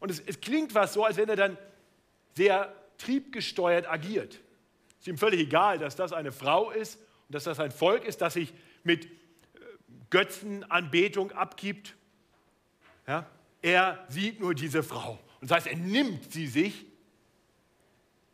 Und 0.00 0.10
es, 0.10 0.18
es 0.20 0.40
klingt 0.40 0.74
was 0.74 0.94
so, 0.94 1.04
als 1.04 1.18
wenn 1.18 1.28
er 1.28 1.36
dann 1.36 1.58
sehr 2.32 2.72
triebgesteuert 2.96 3.86
agiert. 3.86 4.40
Ist 5.06 5.10
ihm 5.10 5.18
völlig 5.18 5.38
egal, 5.38 5.78
dass 5.78 5.94
das 5.94 6.12
eine 6.12 6.32
Frau 6.32 6.72
ist 6.72 6.96
und 6.96 7.36
dass 7.36 7.44
das 7.44 7.60
ein 7.60 7.70
Volk 7.70 8.04
ist, 8.04 8.22
das 8.22 8.34
sich 8.34 8.52
mit 8.82 9.04
äh, 9.04 9.08
Götzenanbetung 10.10 11.30
abgibt. 11.30 11.94
Ja? 13.06 13.24
Er 13.62 14.04
sieht 14.08 14.40
nur 14.40 14.52
diese 14.52 14.82
Frau. 14.82 15.12
Und 15.40 15.48
das 15.48 15.58
heißt, 15.58 15.68
er 15.68 15.76
nimmt 15.76 16.32
sie 16.32 16.48
sich 16.48 16.86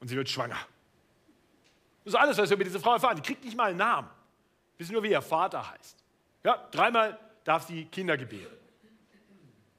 und 0.00 0.08
sie 0.08 0.16
wird 0.16 0.30
schwanger. 0.30 0.56
Das 2.04 2.14
ist 2.14 2.18
alles, 2.18 2.38
was 2.38 2.48
wir 2.48 2.54
über 2.54 2.64
diese 2.64 2.80
Frau 2.80 2.94
erfahren. 2.94 3.16
Die 3.16 3.22
kriegt 3.22 3.44
nicht 3.44 3.54
mal 3.54 3.68
einen 3.68 3.76
Namen. 3.76 4.08
Wir 4.08 4.86
wissen 4.86 4.94
nur, 4.94 5.02
wie 5.02 5.10
ihr 5.10 5.20
Vater 5.20 5.70
heißt. 5.70 5.98
Ja, 6.42 6.56
dreimal 6.70 7.20
darf 7.44 7.66
sie 7.66 7.84
Kinder 7.84 8.16
gebären. 8.16 8.56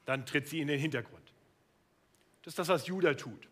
Dann 0.06 0.28
tritt 0.28 0.48
sie 0.48 0.60
in 0.60 0.68
den 0.68 0.80
Hintergrund. 0.80 1.34
Das 2.44 2.52
ist 2.52 2.60
das, 2.60 2.68
was 2.68 2.86
Judah 2.86 3.18
tut. 3.18 3.48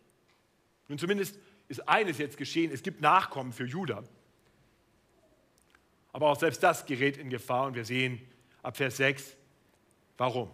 Nun 0.86 0.96
zumindest 0.96 1.40
ist 1.72 1.88
eines 1.88 2.18
jetzt 2.18 2.36
geschehen, 2.36 2.70
es 2.72 2.82
gibt 2.82 3.00
Nachkommen 3.00 3.52
für 3.52 3.64
Judah. 3.64 4.04
Aber 6.12 6.28
auch 6.28 6.38
selbst 6.38 6.62
das 6.62 6.84
gerät 6.86 7.16
in 7.16 7.30
Gefahr 7.30 7.66
und 7.66 7.74
wir 7.74 7.84
sehen 7.84 8.20
ab 8.62 8.76
Vers 8.76 8.98
6, 8.98 9.36
warum. 10.18 10.50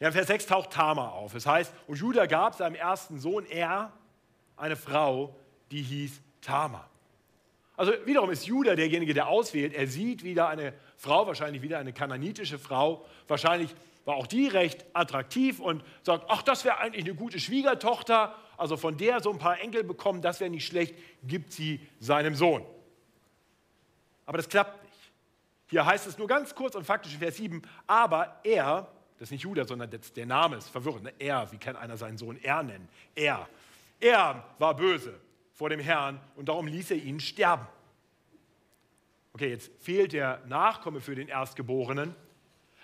Ja, 0.00 0.08
in 0.08 0.14
Vers 0.14 0.28
6 0.28 0.46
taucht 0.46 0.70
Tamar 0.70 1.12
auf. 1.12 1.34
Es 1.34 1.46
heißt, 1.46 1.72
und 1.86 1.96
Judah 1.96 2.26
gab 2.26 2.54
seinem 2.54 2.74
ersten 2.74 3.20
Sohn 3.20 3.44
er 3.44 3.92
eine 4.56 4.76
Frau, 4.76 5.36
die 5.70 5.82
hieß 5.82 6.20
Tamar. 6.40 6.88
Also 7.76 7.92
wiederum 8.04 8.30
ist 8.30 8.46
Judah 8.46 8.74
derjenige, 8.76 9.14
der 9.14 9.28
auswählt. 9.28 9.74
Er 9.74 9.86
sieht 9.86 10.24
wieder 10.24 10.48
eine 10.48 10.72
Frau, 10.96 11.26
wahrscheinlich 11.26 11.62
wieder 11.62 11.78
eine 11.78 11.92
kananitische 11.92 12.58
Frau. 12.58 13.06
Wahrscheinlich 13.28 13.74
war 14.06 14.16
auch 14.16 14.26
die 14.26 14.48
recht 14.48 14.86
attraktiv 14.94 15.60
und 15.60 15.84
sagt, 16.02 16.24
ach, 16.28 16.42
das 16.42 16.64
wäre 16.64 16.78
eigentlich 16.78 17.04
eine 17.04 17.14
gute 17.14 17.38
Schwiegertochter 17.38 18.34
also 18.60 18.76
von 18.76 18.96
der 18.96 19.20
so 19.20 19.30
ein 19.32 19.38
paar 19.38 19.60
Enkel 19.60 19.82
bekommen, 19.84 20.20
das 20.20 20.40
wäre 20.40 20.50
nicht 20.50 20.66
schlecht, 20.66 20.94
gibt 21.22 21.52
sie 21.52 21.80
seinem 21.98 22.34
Sohn. 22.34 22.64
Aber 24.26 24.36
das 24.36 24.48
klappt 24.48 24.82
nicht. 24.84 25.12
Hier 25.68 25.86
heißt 25.86 26.06
es 26.06 26.18
nur 26.18 26.26
ganz 26.26 26.54
kurz 26.54 26.74
und 26.74 26.84
faktisch 26.84 27.14
in 27.14 27.20
Vers 27.20 27.36
7, 27.36 27.62
aber 27.86 28.40
er, 28.44 28.88
das 29.18 29.28
ist 29.28 29.32
nicht 29.32 29.42
Judah, 29.42 29.64
sondern 29.64 29.90
der 29.90 30.26
Name 30.26 30.56
ist 30.56 30.68
verwirrend, 30.68 31.04
ne? 31.04 31.12
er, 31.18 31.50
wie 31.52 31.58
kann 31.58 31.76
einer 31.76 31.96
seinen 31.96 32.18
Sohn 32.18 32.38
er 32.42 32.62
nennen? 32.62 32.88
Er, 33.14 33.48
er 33.98 34.44
war 34.58 34.76
böse 34.76 35.18
vor 35.54 35.70
dem 35.70 35.80
Herrn 35.80 36.20
und 36.36 36.48
darum 36.48 36.66
ließ 36.66 36.90
er 36.90 36.98
ihn 36.98 37.20
sterben. 37.20 37.66
Okay, 39.32 39.50
jetzt 39.50 39.70
fehlt 39.80 40.12
der 40.12 40.42
Nachkomme 40.46 41.00
für 41.00 41.14
den 41.14 41.28
Erstgeborenen. 41.28 42.14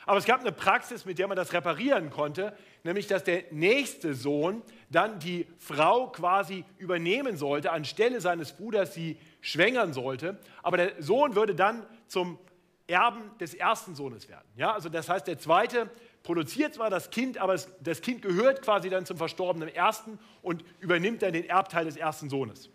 Aber 0.06 0.18
es 0.18 0.24
gab 0.24 0.40
eine 0.40 0.52
Praxis, 0.52 1.04
mit 1.04 1.18
der 1.18 1.26
man 1.26 1.36
das 1.36 1.52
reparieren 1.52 2.10
konnte, 2.10 2.56
nämlich 2.84 3.08
dass 3.08 3.24
der 3.24 3.42
nächste 3.50 4.14
Sohn 4.14 4.62
dann 4.88 5.18
die 5.18 5.46
Frau 5.58 6.06
quasi 6.06 6.64
übernehmen 6.78 7.36
sollte, 7.36 7.72
anstelle 7.72 8.20
seines 8.20 8.52
Bruders 8.52 8.94
sie 8.94 9.18
schwängern 9.40 9.92
sollte. 9.92 10.38
Aber 10.62 10.76
der 10.76 11.02
Sohn 11.02 11.34
würde 11.34 11.56
dann 11.56 11.84
zum 12.06 12.38
Erben 12.86 13.36
des 13.40 13.52
ersten 13.52 13.96
Sohnes 13.96 14.28
werden. 14.28 14.46
Ja, 14.56 14.72
also 14.72 14.88
das 14.88 15.08
heißt, 15.08 15.26
der 15.26 15.40
zweite 15.40 15.90
produziert 16.22 16.74
zwar 16.74 16.88
das 16.88 17.10
Kind, 17.10 17.38
aber 17.38 17.58
das 17.80 18.00
Kind 18.00 18.22
gehört 18.22 18.62
quasi 18.62 18.88
dann 18.90 19.06
zum 19.06 19.16
verstorbenen 19.16 19.68
ersten 19.68 20.20
und 20.40 20.64
übernimmt 20.78 21.22
dann 21.22 21.32
den 21.32 21.44
Erbteil 21.48 21.84
des 21.84 21.96
ersten 21.96 22.30
Sohnes. 22.30 22.70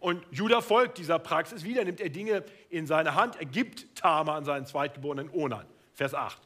Und 0.00 0.24
Judah 0.30 0.62
folgt 0.62 0.96
dieser 0.96 1.18
Praxis. 1.18 1.64
Wieder 1.64 1.84
nimmt 1.84 2.00
er 2.00 2.08
Dinge 2.08 2.44
in 2.70 2.86
seine 2.86 3.14
Hand. 3.14 3.36
Er 3.36 3.46
gibt 3.46 3.96
Tama 3.96 4.36
an 4.36 4.44
seinen 4.44 4.64
zweitgeborenen 4.64 5.30
Onan. 5.30 5.66
Vers 5.96 6.14
8. 6.14 6.40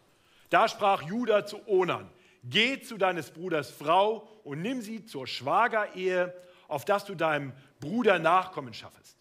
Da 0.48 0.68
sprach 0.68 1.02
Judah 1.02 1.44
zu 1.44 1.60
Onan, 1.68 2.08
geh 2.44 2.80
zu 2.80 2.96
deines 2.96 3.30
Bruders 3.30 3.70
Frau 3.70 4.26
und 4.44 4.62
nimm 4.62 4.80
sie 4.80 5.04
zur 5.04 5.26
Schwagerehe, 5.26 6.34
auf 6.68 6.84
dass 6.84 7.04
du 7.04 7.14
deinem 7.14 7.52
Bruder 7.80 8.18
Nachkommen 8.18 8.72
schaffest. 8.72 9.16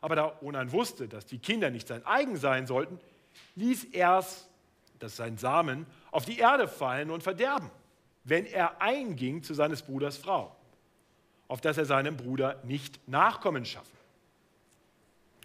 Aber 0.00 0.16
da 0.16 0.38
Onan 0.40 0.72
wusste, 0.72 1.08
dass 1.08 1.26
die 1.26 1.38
Kinder 1.38 1.70
nicht 1.70 1.88
sein 1.88 2.06
eigen 2.06 2.36
sein 2.36 2.66
sollten, 2.66 2.98
ließ 3.56 3.84
er 3.92 4.18
es, 4.18 4.48
das 4.98 5.16
sein 5.16 5.36
Samen, 5.36 5.86
auf 6.12 6.24
die 6.24 6.38
Erde 6.38 6.68
fallen 6.68 7.10
und 7.10 7.22
verderben, 7.22 7.70
wenn 8.24 8.46
er 8.46 8.80
einging 8.80 9.42
zu 9.42 9.54
seines 9.54 9.82
Bruders 9.82 10.16
Frau, 10.16 10.56
auf 11.48 11.60
dass 11.60 11.78
er 11.78 11.84
seinem 11.84 12.16
Bruder 12.16 12.60
nicht 12.64 13.00
Nachkommen 13.08 13.64
schaffe. 13.64 13.96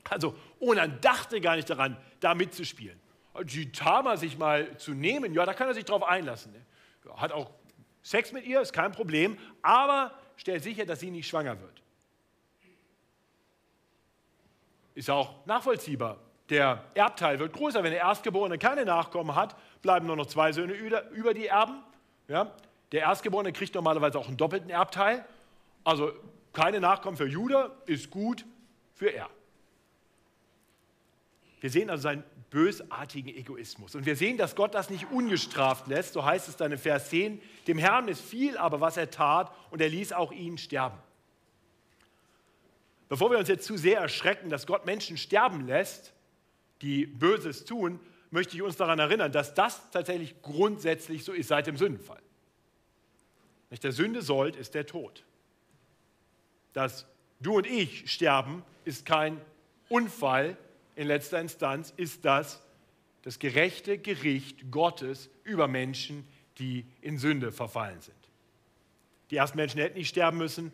Also 0.09 0.35
Onan 0.59 1.01
dachte 1.01 1.41
gar 1.41 1.55
nicht 1.55 1.69
daran, 1.69 1.97
da 2.19 2.35
mitzuspielen. 2.35 2.99
Die 3.43 3.71
Tama 3.71 4.17
sich 4.17 4.37
mal 4.37 4.77
zu 4.77 4.91
nehmen, 4.91 5.33
ja, 5.33 5.45
da 5.45 5.53
kann 5.53 5.67
er 5.67 5.73
sich 5.73 5.85
drauf 5.85 6.03
einlassen. 6.03 6.53
Ne? 6.53 6.61
Hat 7.15 7.31
auch 7.31 7.51
Sex 8.01 8.31
mit 8.31 8.45
ihr, 8.45 8.61
ist 8.61 8.73
kein 8.73 8.91
Problem, 8.91 9.37
aber 9.61 10.11
stellt 10.37 10.63
sicher, 10.63 10.85
dass 10.85 10.99
sie 10.99 11.11
nicht 11.11 11.27
schwanger 11.27 11.59
wird. 11.59 11.81
Ist 14.95 15.09
auch 15.09 15.45
nachvollziehbar. 15.45 16.17
Der 16.49 16.83
Erbteil 16.93 17.37
wird 17.39 17.53
größer. 17.53 17.83
Wenn 17.83 17.91
der 17.91 17.99
Erstgeborene 17.99 18.57
keine 18.57 18.85
Nachkommen 18.85 19.35
hat, 19.35 19.55
bleiben 19.81 20.07
nur 20.07 20.15
noch 20.15 20.27
zwei 20.27 20.51
Söhne 20.53 20.73
über 20.73 21.33
die 21.33 21.47
Erben. 21.47 21.83
Ja? 22.27 22.51
Der 22.91 23.01
Erstgeborene 23.01 23.51
kriegt 23.51 23.75
normalerweise 23.75 24.17
auch 24.17 24.27
einen 24.27 24.37
doppelten 24.37 24.69
Erbteil. 24.69 25.25
Also 25.83 26.13
keine 26.53 26.79
Nachkommen 26.79 27.17
für 27.17 27.27
Judah 27.27 27.71
ist 27.85 28.09
gut 28.09 28.45
für 28.93 29.09
er. 29.09 29.29
Wir 31.59 31.69
sehen 31.69 31.89
also 31.89 32.03
seinen 32.03 32.23
bösartigen 32.49 33.35
Egoismus. 33.35 33.95
Und 33.95 34.05
wir 34.05 34.15
sehen, 34.15 34.37
dass 34.37 34.55
Gott 34.55 34.73
das 34.73 34.89
nicht 34.89 35.11
ungestraft 35.11 35.87
lässt. 35.87 36.13
So 36.13 36.23
heißt 36.23 36.47
es 36.47 36.55
dann 36.55 36.71
in 36.71 36.77
Vers 36.77 37.09
10. 37.09 37.41
Dem 37.67 37.77
Herrn 37.77 38.07
ist 38.07 38.21
viel, 38.21 38.57
aber 38.57 38.79
was 38.79 38.97
er 38.97 39.09
tat, 39.09 39.51
und 39.69 39.81
er 39.81 39.89
ließ 39.89 40.13
auch 40.13 40.31
ihn 40.31 40.57
sterben. 40.57 40.97
Bevor 43.09 43.31
wir 43.31 43.37
uns 43.37 43.49
jetzt 43.49 43.65
zu 43.65 43.77
sehr 43.77 43.99
erschrecken, 43.99 44.49
dass 44.49 44.67
Gott 44.67 44.85
Menschen 44.85 45.17
sterben 45.17 45.65
lässt, 45.65 46.13
die 46.81 47.05
Böses 47.05 47.65
tun, 47.65 47.99
möchte 48.31 48.55
ich 48.55 48.61
uns 48.61 48.75
daran 48.75 48.99
erinnern, 48.99 49.31
dass 49.31 49.53
das 49.53 49.89
tatsächlich 49.91 50.41
grundsätzlich 50.41 51.23
so 51.23 51.31
ist 51.31 51.47
seit 51.47 51.67
dem 51.67 51.77
Sündenfall. 51.77 52.21
Nicht 53.69 53.83
der 53.83 53.91
Sünde 53.91 54.21
sollt 54.21 54.55
ist 54.55 54.73
der 54.73 54.85
Tod. 54.85 55.23
Dass 56.73 57.05
du 57.39 57.57
und 57.57 57.67
ich 57.67 58.11
sterben, 58.11 58.63
ist 58.85 59.05
kein 59.05 59.41
Unfall. 59.89 60.57
In 60.97 61.05
letzter 61.05 61.39
Instanz 61.39 61.93
ist 61.95 62.25
das 62.25 62.59
das 63.21 63.37
gerechte 63.37 63.99
Gericht 63.99 64.71
Gottes 64.71 65.29
über 65.43 65.67
Menschen, 65.67 66.27
die 66.57 66.87
in 67.01 67.19
Sünde 67.19 67.51
verfallen 67.51 68.01
sind. 68.01 68.17
Die 69.29 69.35
ersten 69.35 69.57
Menschen 69.57 69.79
hätten 69.79 69.97
nicht 69.97 70.09
sterben 70.09 70.39
müssen, 70.39 70.73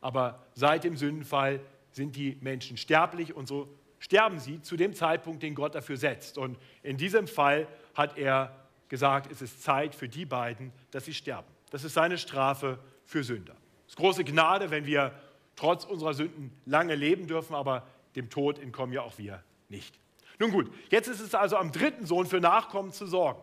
aber 0.00 0.46
seit 0.54 0.84
dem 0.84 0.96
Sündenfall 0.96 1.60
sind 1.92 2.16
die 2.16 2.38
Menschen 2.40 2.78
sterblich 2.78 3.34
und 3.34 3.48
so 3.48 3.68
sterben 3.98 4.38
sie 4.38 4.62
zu 4.62 4.78
dem 4.78 4.94
Zeitpunkt, 4.94 5.42
den 5.42 5.54
Gott 5.54 5.74
dafür 5.74 5.98
setzt. 5.98 6.38
Und 6.38 6.56
in 6.82 6.96
diesem 6.96 7.26
Fall 7.26 7.68
hat 7.94 8.16
er 8.16 8.56
gesagt, 8.88 9.30
es 9.30 9.42
ist 9.42 9.62
Zeit 9.62 9.94
für 9.94 10.08
die 10.08 10.24
beiden, 10.24 10.72
dass 10.90 11.04
sie 11.04 11.12
sterben. 11.14 11.48
Das 11.70 11.84
ist 11.84 11.92
seine 11.92 12.16
Strafe 12.16 12.78
für 13.04 13.24
Sünder. 13.24 13.56
Es 13.86 13.92
ist 13.92 13.96
große 13.96 14.24
Gnade, 14.24 14.70
wenn 14.70 14.86
wir 14.86 15.12
trotz 15.54 15.84
unserer 15.84 16.14
Sünden 16.14 16.50
lange 16.64 16.94
leben 16.94 17.26
dürfen, 17.26 17.54
aber 17.54 17.86
dem 18.16 18.30
Tod 18.30 18.58
entkommen 18.58 18.94
ja 18.94 19.02
auch 19.02 19.18
wir 19.18 19.42
nicht. 19.70 19.98
Nun 20.38 20.50
gut, 20.50 20.72
jetzt 20.90 21.08
ist 21.08 21.20
es 21.20 21.34
also 21.34 21.56
am 21.56 21.70
dritten 21.70 22.06
Sohn 22.06 22.26
für 22.26 22.40
Nachkommen 22.40 22.92
zu 22.92 23.06
sorgen. 23.06 23.40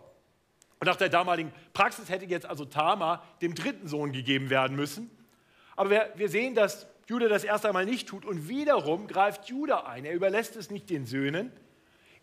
Und 0.79 0.87
nach 0.87 0.95
der 0.95 1.09
damaligen 1.09 1.51
Praxis 1.73 2.09
hätte 2.09 2.25
jetzt 2.25 2.45
also 2.45 2.65
Tama 2.65 3.23
dem 3.41 3.55
dritten 3.55 3.87
Sohn 3.87 4.11
gegeben 4.11 4.49
werden 4.49 4.75
müssen. 4.75 5.09
Aber 5.75 5.89
wir, 6.15 6.29
sehen, 6.29 6.55
dass 6.55 6.87
Judah 7.07 7.29
das 7.29 7.43
erst 7.43 7.65
einmal 7.65 7.85
nicht 7.85 8.07
tut. 8.07 8.25
Und 8.25 8.47
wiederum 8.47 9.07
greift 9.07 9.45
Judah 9.45 9.87
ein. 9.87 10.05
Er 10.05 10.13
überlässt 10.13 10.55
es 10.55 10.69
nicht 10.69 10.89
den 10.89 11.05
Söhnen. 11.05 11.51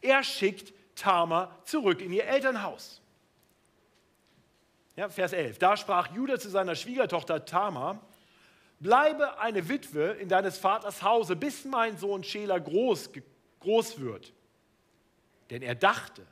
Er 0.00 0.22
schickt 0.22 0.72
Tama 0.94 1.56
zurück 1.64 2.00
in 2.00 2.12
ihr 2.12 2.26
Elternhaus. 2.26 3.00
Ja, 4.96 5.08
Vers 5.08 5.32
11. 5.32 5.58
Da 5.58 5.76
sprach 5.76 6.14
Judah 6.14 6.38
zu 6.38 6.48
seiner 6.48 6.76
Schwiegertochter 6.76 7.44
Tama: 7.44 8.00
Bleibe 8.78 9.38
eine 9.38 9.68
Witwe 9.68 10.16
in 10.20 10.28
deines 10.28 10.58
Vaters 10.58 11.02
Hause, 11.02 11.34
bis 11.34 11.64
mein 11.64 11.96
Sohn 11.96 12.22
Schela 12.22 12.58
groß, 12.58 13.10
groß 13.64 14.00
wird. 14.00 14.32
Denn 15.50 15.62
er 15.62 15.74
dachte, 15.74 16.26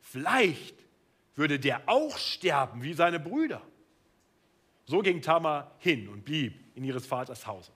vielleicht 0.00 0.76
würde 1.34 1.58
der 1.58 1.82
auch 1.86 2.16
sterben 2.16 2.82
wie 2.82 2.94
seine 2.94 3.18
Brüder. 3.18 3.62
So 4.84 5.00
ging 5.00 5.22
Tama 5.22 5.70
hin 5.78 6.08
und 6.08 6.24
blieb 6.24 6.54
in 6.76 6.84
ihres 6.84 7.06
Vaters 7.06 7.46
Hause. 7.46 7.72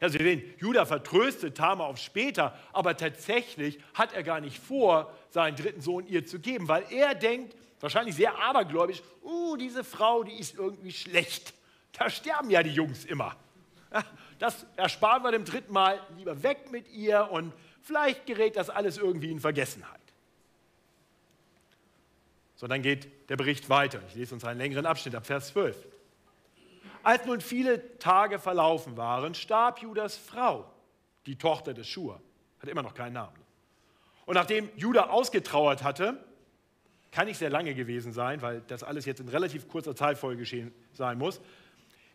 Ja, 0.00 0.08
Sie 0.08 0.18
sehen, 0.18 0.42
Judah 0.58 0.86
vertröstet 0.86 1.56
Tama 1.56 1.84
auf 1.84 1.98
später, 1.98 2.56
aber 2.72 2.96
tatsächlich 2.96 3.80
hat 3.94 4.12
er 4.12 4.22
gar 4.22 4.40
nicht 4.40 4.58
vor, 4.58 5.12
seinen 5.30 5.56
dritten 5.56 5.80
Sohn 5.80 6.06
ihr 6.06 6.24
zu 6.24 6.38
geben, 6.38 6.68
weil 6.68 6.84
er 6.90 7.14
denkt, 7.14 7.56
wahrscheinlich 7.80 8.14
sehr 8.14 8.38
abergläubisch, 8.38 9.02
uh, 9.22 9.56
diese 9.56 9.82
Frau, 9.82 10.22
die 10.22 10.38
ist 10.38 10.54
irgendwie 10.54 10.92
schlecht. 10.92 11.52
Da 11.92 12.08
sterben 12.08 12.50
ja 12.50 12.62
die 12.62 12.70
Jungs 12.70 13.04
immer. 13.04 13.36
Das 14.38 14.66
ersparen 14.76 15.22
wir 15.22 15.32
dem 15.32 15.44
dritten 15.44 15.72
Mal, 15.72 16.00
lieber 16.16 16.42
weg 16.42 16.70
mit 16.70 16.88
ihr 16.90 17.28
und 17.30 17.52
vielleicht 17.82 18.26
gerät 18.26 18.56
das 18.56 18.70
alles 18.70 18.96
irgendwie 18.98 19.30
in 19.30 19.40
Vergessenheit. 19.40 19.98
So, 22.54 22.66
dann 22.66 22.82
geht 22.82 23.30
der 23.30 23.36
Bericht 23.36 23.68
weiter. 23.68 24.00
Ich 24.08 24.14
lese 24.14 24.34
uns 24.34 24.44
einen 24.44 24.58
längeren 24.58 24.86
Abschnitt 24.86 25.14
ab 25.14 25.26
Vers 25.26 25.48
12. 25.48 25.76
Als 27.02 27.24
nun 27.24 27.40
viele 27.40 27.98
Tage 27.98 28.38
verlaufen 28.38 28.96
waren, 28.96 29.34
starb 29.34 29.80
Judas 29.80 30.16
Frau, 30.16 30.70
die 31.26 31.36
Tochter 31.36 31.72
des 31.72 31.86
Schur. 31.86 32.20
Hat 32.60 32.68
immer 32.68 32.82
noch 32.82 32.94
keinen 32.94 33.12
Namen. 33.12 33.36
Und 34.26 34.34
nachdem 34.34 34.68
Judah 34.76 35.10
ausgetrauert 35.10 35.82
hatte, 35.82 36.22
kann 37.12 37.26
nicht 37.26 37.38
sehr 37.38 37.50
lange 37.50 37.74
gewesen 37.74 38.12
sein, 38.12 38.42
weil 38.42 38.60
das 38.66 38.82
alles 38.82 39.06
jetzt 39.06 39.20
in 39.20 39.28
relativ 39.28 39.68
kurzer 39.68 39.96
Zeit 39.96 40.20
geschehen 40.20 40.74
sein 40.92 41.16
muss, 41.16 41.40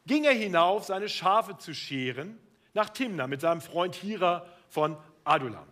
ging 0.05 0.23
er 0.25 0.33
hinauf, 0.33 0.85
seine 0.85 1.09
Schafe 1.09 1.57
zu 1.57 1.73
scheren, 1.73 2.37
nach 2.73 2.89
Timna 2.89 3.27
mit 3.27 3.41
seinem 3.41 3.61
Freund 3.61 3.95
Hira 3.95 4.45
von 4.69 4.97
Adulam. 5.23 5.67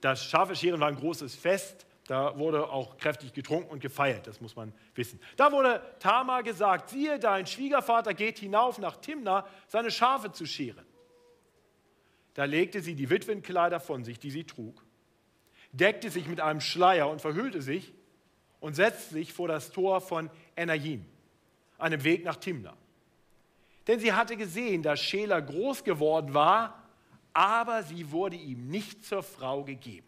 Das 0.00 0.24
Schafescheren 0.24 0.80
war 0.80 0.88
ein 0.88 0.96
großes 0.96 1.34
Fest 1.34 1.86
da 2.06 2.38
wurde 2.38 2.68
auch 2.68 2.96
kräftig 2.98 3.32
getrunken 3.32 3.70
und 3.70 3.80
gefeiert, 3.80 4.26
das 4.26 4.40
muss 4.40 4.54
man 4.54 4.72
wissen. 4.94 5.20
Da 5.36 5.50
wurde 5.50 5.82
Tamar 5.98 6.44
gesagt, 6.44 6.90
siehe, 6.90 7.18
dein 7.18 7.46
Schwiegervater 7.46 8.14
geht 8.14 8.38
hinauf 8.38 8.78
nach 8.78 8.96
Timna, 8.96 9.44
seine 9.66 9.90
Schafe 9.90 10.30
zu 10.30 10.46
scheren. 10.46 10.86
Da 12.34 12.44
legte 12.44 12.80
sie 12.80 12.94
die 12.94 13.10
Witwenkleider 13.10 13.80
von 13.80 14.04
sich, 14.04 14.20
die 14.20 14.30
sie 14.30 14.44
trug, 14.44 14.84
deckte 15.72 16.10
sich 16.10 16.28
mit 16.28 16.40
einem 16.40 16.60
Schleier 16.60 17.08
und 17.10 17.20
verhüllte 17.20 17.60
sich 17.60 17.92
und 18.60 18.76
setzte 18.76 19.14
sich 19.14 19.32
vor 19.32 19.48
das 19.48 19.72
Tor 19.72 20.00
von 20.00 20.30
Enajim, 20.54 21.04
einem 21.78 22.04
Weg 22.04 22.24
nach 22.24 22.36
Timna. 22.36 22.76
Denn 23.86 24.00
sie 24.00 24.12
hatte 24.12 24.36
gesehen, 24.36 24.82
dass 24.82 25.00
Schela 25.00 25.40
groß 25.40 25.84
geworden 25.84 26.34
war, 26.34 26.82
aber 27.32 27.82
sie 27.82 28.10
wurde 28.10 28.36
ihm 28.36 28.68
nicht 28.68 29.04
zur 29.04 29.22
Frau 29.22 29.62
gegeben. 29.62 30.06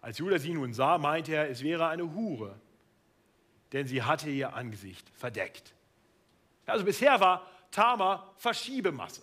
Als 0.00 0.18
Judas 0.18 0.42
sie 0.42 0.52
nun 0.52 0.74
sah, 0.74 0.98
meinte 0.98 1.34
er, 1.34 1.48
es 1.48 1.62
wäre 1.62 1.88
eine 1.88 2.14
Hure, 2.14 2.54
denn 3.72 3.86
sie 3.86 4.02
hatte 4.02 4.28
ihr 4.28 4.54
Angesicht 4.54 5.10
verdeckt. 5.14 5.74
Also 6.66 6.84
bisher 6.84 7.18
war 7.20 7.46
Tama 7.70 8.32
Verschiebemasse. 8.36 9.22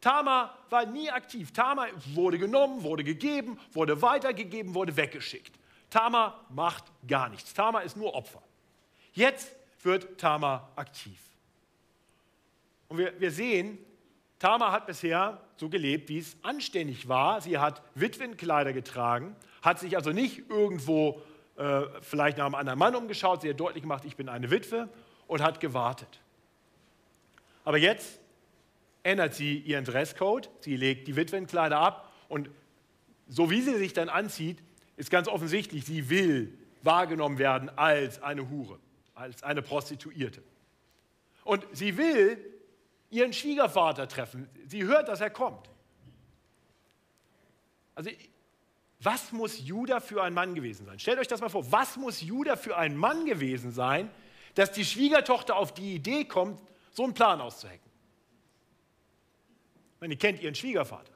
Tama 0.00 0.52
war 0.68 0.84
nie 0.84 1.08
aktiv. 1.10 1.52
Tama 1.52 1.86
wurde 2.14 2.36
genommen, 2.36 2.82
wurde 2.82 3.04
gegeben, 3.04 3.58
wurde 3.70 4.02
weitergegeben, 4.02 4.74
wurde 4.74 4.96
weggeschickt. 4.96 5.54
Tama 5.88 6.44
macht 6.50 6.84
gar 7.06 7.28
nichts. 7.28 7.54
Tama 7.54 7.80
ist 7.80 7.96
nur 7.96 8.14
Opfer. 8.14 8.42
Jetzt 9.12 9.54
wird 9.82 10.18
Tama 10.20 10.68
aktiv. 10.74 11.20
Und 12.92 12.98
wir, 12.98 13.18
wir 13.18 13.30
sehen, 13.30 13.78
Tama 14.38 14.70
hat 14.70 14.86
bisher 14.86 15.40
so 15.56 15.70
gelebt, 15.70 16.10
wie 16.10 16.18
es 16.18 16.36
anständig 16.42 17.08
war. 17.08 17.40
Sie 17.40 17.56
hat 17.56 17.80
Witwenkleider 17.94 18.74
getragen, 18.74 19.34
hat 19.62 19.78
sich 19.78 19.96
also 19.96 20.12
nicht 20.12 20.50
irgendwo 20.50 21.22
äh, 21.56 21.84
vielleicht 22.02 22.36
nach 22.36 22.44
einem 22.44 22.54
anderen 22.54 22.78
Mann 22.78 22.94
umgeschaut. 22.94 23.40
Sie 23.40 23.48
hat 23.48 23.58
deutlich 23.58 23.80
gemacht, 23.80 24.04
ich 24.04 24.14
bin 24.14 24.28
eine 24.28 24.50
Witwe 24.50 24.90
und 25.26 25.40
hat 25.40 25.58
gewartet. 25.58 26.20
Aber 27.64 27.78
jetzt 27.78 28.20
ändert 29.04 29.32
sie 29.32 29.56
ihren 29.56 29.86
Dresscode. 29.86 30.50
Sie 30.60 30.76
legt 30.76 31.08
die 31.08 31.16
Witwenkleider 31.16 31.78
ab 31.78 32.12
und 32.28 32.50
so 33.26 33.48
wie 33.50 33.62
sie 33.62 33.78
sich 33.78 33.94
dann 33.94 34.10
anzieht, 34.10 34.58
ist 34.98 35.10
ganz 35.10 35.28
offensichtlich, 35.28 35.86
sie 35.86 36.10
will 36.10 36.52
wahrgenommen 36.82 37.38
werden 37.38 37.70
als 37.70 38.22
eine 38.22 38.50
Hure, 38.50 38.78
als 39.14 39.42
eine 39.42 39.62
Prostituierte. 39.62 40.42
Und 41.42 41.66
sie 41.72 41.96
will 41.96 42.51
ihren 43.12 43.32
Schwiegervater 43.32 44.08
treffen. 44.08 44.48
Sie 44.66 44.84
hört, 44.84 45.08
dass 45.08 45.20
er 45.20 45.30
kommt. 45.30 45.68
Also 47.94 48.10
was 49.00 49.32
muss 49.32 49.58
Judah 49.58 50.00
für 50.00 50.22
ein 50.22 50.32
Mann 50.32 50.54
gewesen 50.54 50.86
sein? 50.86 50.98
Stellt 50.98 51.18
euch 51.18 51.28
das 51.28 51.40
mal 51.40 51.50
vor. 51.50 51.70
Was 51.70 51.96
muss 51.96 52.22
Judah 52.22 52.56
für 52.56 52.76
ein 52.76 52.96
Mann 52.96 53.26
gewesen 53.26 53.70
sein, 53.70 54.10
dass 54.54 54.72
die 54.72 54.84
Schwiegertochter 54.84 55.56
auf 55.56 55.74
die 55.74 55.94
Idee 55.94 56.24
kommt, 56.24 56.60
so 56.92 57.04
einen 57.04 57.12
Plan 57.12 57.40
auszuhecken? 57.40 57.90
Ich 59.94 60.00
meine, 60.00 60.14
ihr 60.14 60.18
kennt 60.18 60.40
ihren 60.40 60.54
Schwiegervater. 60.54 61.12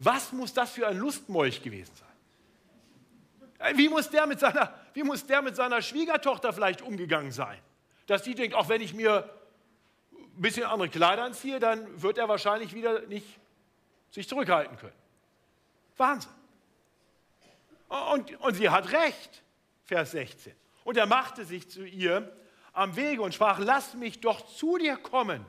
Was 0.00 0.32
muss 0.32 0.52
das 0.52 0.70
für 0.70 0.88
ein 0.88 0.98
Lustmolch 0.98 1.62
gewesen 1.62 1.94
sein? 1.94 2.08
Äh, 3.58 3.76
wie 3.76 3.88
muss 3.88 4.10
der 4.10 4.26
mit 4.26 4.40
seiner, 4.40 4.74
wie 4.94 5.02
muss 5.02 5.26
der 5.26 5.42
mit 5.42 5.54
seiner 5.54 5.82
Schwiegertochter 5.82 6.52
vielleicht 6.52 6.82
umgegangen 6.82 7.30
sein? 7.30 7.58
Dass 8.06 8.22
die 8.22 8.34
denkt, 8.34 8.56
auch 8.56 8.68
wenn 8.68 8.80
ich 8.80 8.94
mir 8.94 9.28
ein 10.38 10.42
bisschen 10.42 10.64
andere 10.64 10.88
Kleider 10.88 11.24
anziehe, 11.24 11.58
dann 11.58 12.00
wird 12.00 12.16
er 12.16 12.28
wahrscheinlich 12.28 12.72
wieder 12.72 13.00
nicht 13.06 13.26
sich 14.10 14.28
zurückhalten 14.28 14.78
können. 14.78 14.94
Wahnsinn. 15.96 16.30
Und, 17.88 18.40
und 18.40 18.54
sie 18.54 18.68
hat 18.68 18.92
recht, 18.92 19.42
Vers 19.84 20.12
16. 20.12 20.54
Und 20.84 20.96
er 20.96 21.06
machte 21.06 21.44
sich 21.44 21.68
zu 21.68 21.84
ihr 21.84 22.32
am 22.72 22.94
Wege 22.94 23.20
und 23.22 23.34
sprach, 23.34 23.58
lass 23.58 23.94
mich 23.94 24.20
doch 24.20 24.46
zu 24.46 24.78
dir 24.78 24.96
kommen. 24.96 25.44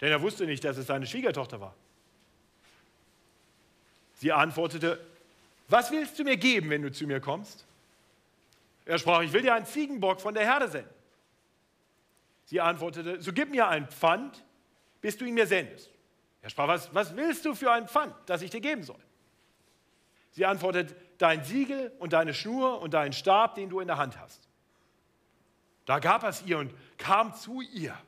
Denn 0.00 0.10
er 0.10 0.22
wusste 0.22 0.46
nicht, 0.46 0.64
dass 0.64 0.78
es 0.78 0.86
seine 0.86 1.06
Schwiegertochter 1.06 1.60
war. 1.60 1.74
Sie 4.14 4.32
antwortete, 4.32 5.04
was 5.68 5.90
willst 5.90 6.18
du 6.18 6.24
mir 6.24 6.36
geben, 6.36 6.70
wenn 6.70 6.82
du 6.82 6.90
zu 6.90 7.06
mir 7.06 7.20
kommst? 7.20 7.66
Er 8.86 8.98
sprach, 8.98 9.22
ich 9.22 9.32
will 9.32 9.42
dir 9.42 9.54
einen 9.54 9.66
Ziegenbock 9.66 10.20
von 10.20 10.34
der 10.34 10.44
Herde 10.44 10.68
senden. 10.68 10.93
Sie 12.54 12.60
antwortete, 12.60 13.20
so 13.20 13.32
gib 13.32 13.50
mir 13.50 13.66
ein 13.66 13.88
Pfand, 13.88 14.44
bis 15.00 15.16
du 15.16 15.24
ihn 15.24 15.34
mir 15.34 15.48
sendest. 15.48 15.90
Er 16.40 16.50
sprach, 16.50 16.68
was, 16.68 16.94
was 16.94 17.16
willst 17.16 17.44
du 17.44 17.52
für 17.56 17.72
ein 17.72 17.88
Pfand, 17.88 18.14
das 18.26 18.42
ich 18.42 18.50
dir 18.50 18.60
geben 18.60 18.84
soll? 18.84 19.00
Sie 20.30 20.46
antwortet, 20.46 20.94
dein 21.18 21.42
Siegel 21.42 21.90
und 21.98 22.12
deine 22.12 22.32
Schnur 22.32 22.80
und 22.80 22.94
deinen 22.94 23.12
Stab, 23.12 23.56
den 23.56 23.70
du 23.70 23.80
in 23.80 23.88
der 23.88 23.96
Hand 23.96 24.20
hast. 24.20 24.48
Da 25.84 25.98
gab 25.98 26.22
er 26.22 26.28
es 26.28 26.46
ihr 26.46 26.58
und 26.58 26.72
kam 26.96 27.34
zu 27.34 27.60
ihr. 27.60 27.98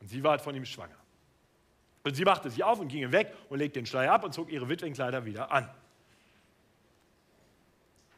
Und 0.00 0.08
sie 0.08 0.24
ward 0.24 0.40
von 0.40 0.54
ihm 0.54 0.64
schwanger. 0.64 0.96
Und 2.04 2.14
sie 2.14 2.24
machte 2.24 2.48
sich 2.48 2.64
auf 2.64 2.80
und 2.80 2.88
ging 2.88 3.12
weg 3.12 3.36
und 3.50 3.58
legte 3.58 3.80
den 3.80 3.84
Schleier 3.84 4.14
ab 4.14 4.24
und 4.24 4.32
zog 4.32 4.50
ihre 4.50 4.66
Witwenkleider 4.66 5.26
wieder 5.26 5.52
an. 5.52 5.68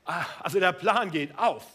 Ah, 0.04 0.26
also 0.44 0.60
der 0.60 0.70
Plan 0.70 1.10
geht 1.10 1.36
auf. 1.36 1.66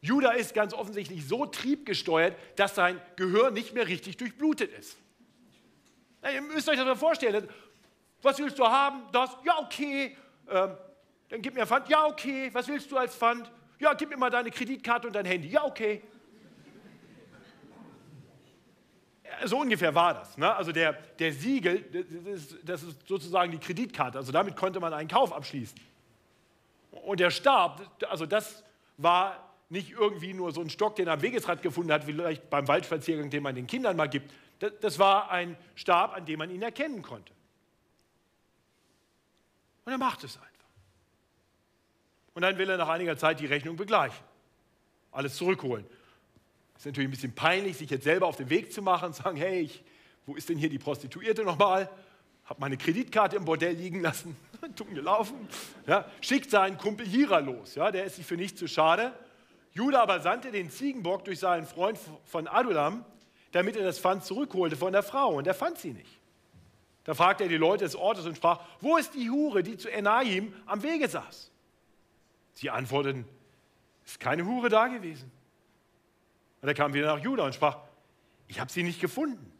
Judah 0.00 0.32
ist 0.32 0.54
ganz 0.54 0.72
offensichtlich 0.74 1.26
so 1.26 1.46
triebgesteuert, 1.46 2.36
dass 2.56 2.74
sein 2.74 3.00
Gehör 3.16 3.50
nicht 3.50 3.74
mehr 3.74 3.88
richtig 3.88 4.16
durchblutet 4.16 4.72
ist. 4.72 4.96
Ihr 6.32 6.42
müsst 6.42 6.68
euch 6.68 6.76
das 6.76 6.86
mal 6.86 6.96
vorstellen. 6.96 7.48
Was 8.22 8.38
willst 8.38 8.58
du 8.58 8.66
haben? 8.66 9.02
Das? 9.12 9.30
Ja, 9.44 9.58
okay. 9.58 10.16
Ähm, 10.48 10.76
dann 11.28 11.42
gib 11.42 11.54
mir 11.54 11.66
Pfand. 11.66 11.88
Ja, 11.88 12.06
okay. 12.06 12.50
Was 12.52 12.68
willst 12.68 12.90
du 12.90 12.96
als 12.96 13.14
Pfand? 13.14 13.50
Ja, 13.78 13.94
gib 13.94 14.10
mir 14.10 14.16
mal 14.16 14.30
deine 14.30 14.50
Kreditkarte 14.50 15.06
und 15.06 15.14
dein 15.14 15.26
Handy. 15.26 15.48
Ja, 15.48 15.64
okay. 15.64 16.02
So 19.44 19.60
ungefähr 19.60 19.94
war 19.94 20.14
das. 20.14 20.36
Ne? 20.36 20.52
Also 20.52 20.72
der, 20.72 20.92
der 20.92 21.32
Siegel, 21.32 21.82
das 21.92 22.42
ist, 22.42 22.58
das 22.64 22.82
ist 22.82 23.06
sozusagen 23.06 23.52
die 23.52 23.58
Kreditkarte. 23.58 24.18
Also 24.18 24.32
damit 24.32 24.56
konnte 24.56 24.80
man 24.80 24.92
einen 24.92 25.08
Kauf 25.08 25.32
abschließen. 25.32 25.78
Und 26.90 27.20
der 27.20 27.30
Stab, 27.30 28.02
also 28.08 28.26
das 28.26 28.64
war 28.96 29.47
nicht 29.70 29.90
irgendwie 29.90 30.32
nur 30.32 30.52
so 30.52 30.60
ein 30.60 30.70
Stock, 30.70 30.96
den 30.96 31.08
er 31.08 31.14
am 31.14 31.22
Wegesrad 31.22 31.62
gefunden 31.62 31.92
hat, 31.92 32.04
vielleicht 32.04 32.48
beim 32.48 32.66
Waldspaziergang, 32.68 33.30
den 33.30 33.42
man 33.42 33.54
den 33.54 33.66
Kindern 33.66 33.96
mal 33.96 34.08
gibt. 34.08 34.32
Das, 34.60 34.72
das 34.80 34.98
war 34.98 35.30
ein 35.30 35.56
Stab, 35.74 36.14
an 36.14 36.24
dem 36.24 36.38
man 36.38 36.50
ihn 36.50 36.62
erkennen 36.62 37.02
konnte. 37.02 37.32
Und 39.84 39.92
er 39.92 39.98
macht 39.98 40.24
es 40.24 40.36
einfach. 40.36 40.48
Und 42.34 42.42
dann 42.42 42.56
will 42.58 42.68
er 42.68 42.76
nach 42.76 42.88
einiger 42.88 43.16
Zeit 43.16 43.40
die 43.40 43.46
Rechnung 43.46 43.76
begleichen. 43.76 44.24
Alles 45.12 45.36
zurückholen. 45.36 45.84
Ist 46.76 46.86
natürlich 46.86 47.08
ein 47.08 47.10
bisschen 47.10 47.34
peinlich, 47.34 47.76
sich 47.76 47.90
jetzt 47.90 48.04
selber 48.04 48.26
auf 48.26 48.36
den 48.36 48.50
Weg 48.50 48.72
zu 48.72 48.80
machen 48.82 49.06
und 49.06 49.14
sagen, 49.14 49.36
hey, 49.36 49.60
ich, 49.60 49.82
wo 50.26 50.34
ist 50.34 50.48
denn 50.48 50.58
hier 50.58 50.70
die 50.70 50.78
Prostituierte 50.78 51.42
nochmal? 51.42 51.90
Hab 52.44 52.60
meine 52.60 52.78
Kreditkarte 52.78 53.36
im 53.36 53.44
Bordell 53.44 53.74
liegen 53.74 54.00
lassen, 54.00 54.36
dumm 54.76 54.94
gelaufen. 54.94 55.48
Ja, 55.86 56.10
schickt 56.20 56.50
seinen 56.50 56.78
Kumpel 56.78 57.06
Hira 57.06 57.40
los, 57.40 57.74
ja, 57.74 57.90
der 57.90 58.04
ist 58.04 58.16
sich 58.16 58.24
für 58.24 58.36
nichts 58.36 58.58
zu 58.58 58.68
schade. 58.68 59.12
Judah 59.72 60.02
aber 60.02 60.20
sandte 60.20 60.50
den 60.50 60.70
Ziegenbock 60.70 61.24
durch 61.24 61.38
seinen 61.38 61.66
Freund 61.66 61.98
von 62.24 62.46
Adulam, 62.48 63.04
damit 63.52 63.76
er 63.76 63.84
das 63.84 63.98
Pfand 63.98 64.24
zurückholte 64.24 64.76
von 64.76 64.92
der 64.92 65.02
Frau. 65.02 65.34
Und 65.34 65.46
er 65.46 65.54
fand 65.54 65.78
sie 65.78 65.92
nicht. 65.92 66.18
Da 67.04 67.14
fragte 67.14 67.44
er 67.44 67.48
die 67.48 67.56
Leute 67.56 67.84
des 67.84 67.96
Ortes 67.96 68.26
und 68.26 68.36
sprach, 68.36 68.60
wo 68.80 68.96
ist 68.96 69.14
die 69.14 69.30
Hure, 69.30 69.62
die 69.62 69.78
zu 69.78 69.90
Enahim 69.90 70.52
am 70.66 70.82
Wege 70.82 71.08
saß? 71.08 71.50
Sie 72.54 72.68
antworteten, 72.68 73.24
ist 74.04 74.20
keine 74.20 74.44
Hure 74.44 74.68
da 74.68 74.88
gewesen. 74.88 75.30
Und 76.60 76.68
er 76.68 76.74
kam 76.74 76.92
wieder 76.92 77.14
nach 77.14 77.22
Juda 77.22 77.44
und 77.44 77.54
sprach, 77.54 77.78
ich 78.48 78.58
habe 78.60 78.70
sie 78.70 78.82
nicht 78.82 79.00
gefunden. 79.00 79.52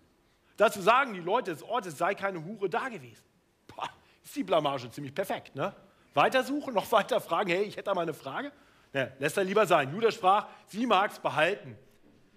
Dazu 0.56 0.82
sagen 0.82 1.14
die 1.14 1.20
Leute 1.20 1.52
des 1.52 1.62
Ortes, 1.62 1.96
sei 1.96 2.14
keine 2.14 2.44
Hure 2.44 2.68
da 2.68 2.88
gewesen. 2.88 3.22
Boah, 3.68 3.88
ist 4.24 4.34
die 4.34 4.42
Blamage 4.42 4.90
ziemlich 4.90 5.14
perfekt. 5.14 5.54
Ne? 5.54 5.72
Weiter 6.14 6.42
suchen, 6.42 6.74
noch 6.74 6.90
weiter 6.90 7.20
fragen, 7.20 7.50
hey, 7.50 7.62
ich 7.62 7.76
hätte 7.76 7.84
da 7.84 7.94
mal 7.94 8.02
eine 8.02 8.14
Frage. 8.14 8.50
Ne, 8.92 9.12
lässt 9.18 9.36
er 9.36 9.44
lieber 9.44 9.66
sein. 9.66 9.92
Judas 9.92 10.14
sprach, 10.14 10.46
sie 10.66 10.86
mag 10.86 11.10
es 11.10 11.18
behalten, 11.18 11.76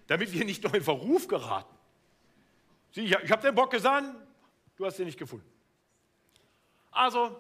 damit 0.07 0.31
wir 0.33 0.43
nicht 0.43 0.63
noch 0.63 0.73
in 0.73 0.83
Verruf 0.83 1.27
geraten. 1.27 1.73
Sie, 2.91 3.05
ich 3.05 3.31
habe 3.31 3.41
den 3.41 3.55
Bock 3.55 3.71
gesandt, 3.71 4.15
du 4.75 4.85
hast 4.85 4.99
ihn 4.99 5.05
nicht 5.05 5.17
gefunden. 5.17 5.49
Also, 6.91 7.39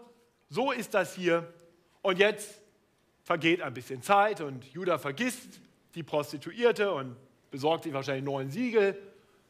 so 0.49 0.71
ist 0.71 0.93
das 0.93 1.13
hier. 1.13 1.53
Und 2.01 2.19
jetzt 2.19 2.61
vergeht 3.23 3.61
ein 3.61 3.73
bisschen 3.73 4.01
Zeit 4.01 4.41
und 4.41 4.65
Judah 4.73 4.97
vergisst 4.97 5.59
die 5.93 6.03
Prostituierte 6.03 6.91
und 6.91 7.17
besorgt 7.51 7.83
sich 7.83 7.93
wahrscheinlich 7.93 8.21
einen 8.21 8.33
neuen 8.33 8.49
Siegel, 8.49 8.97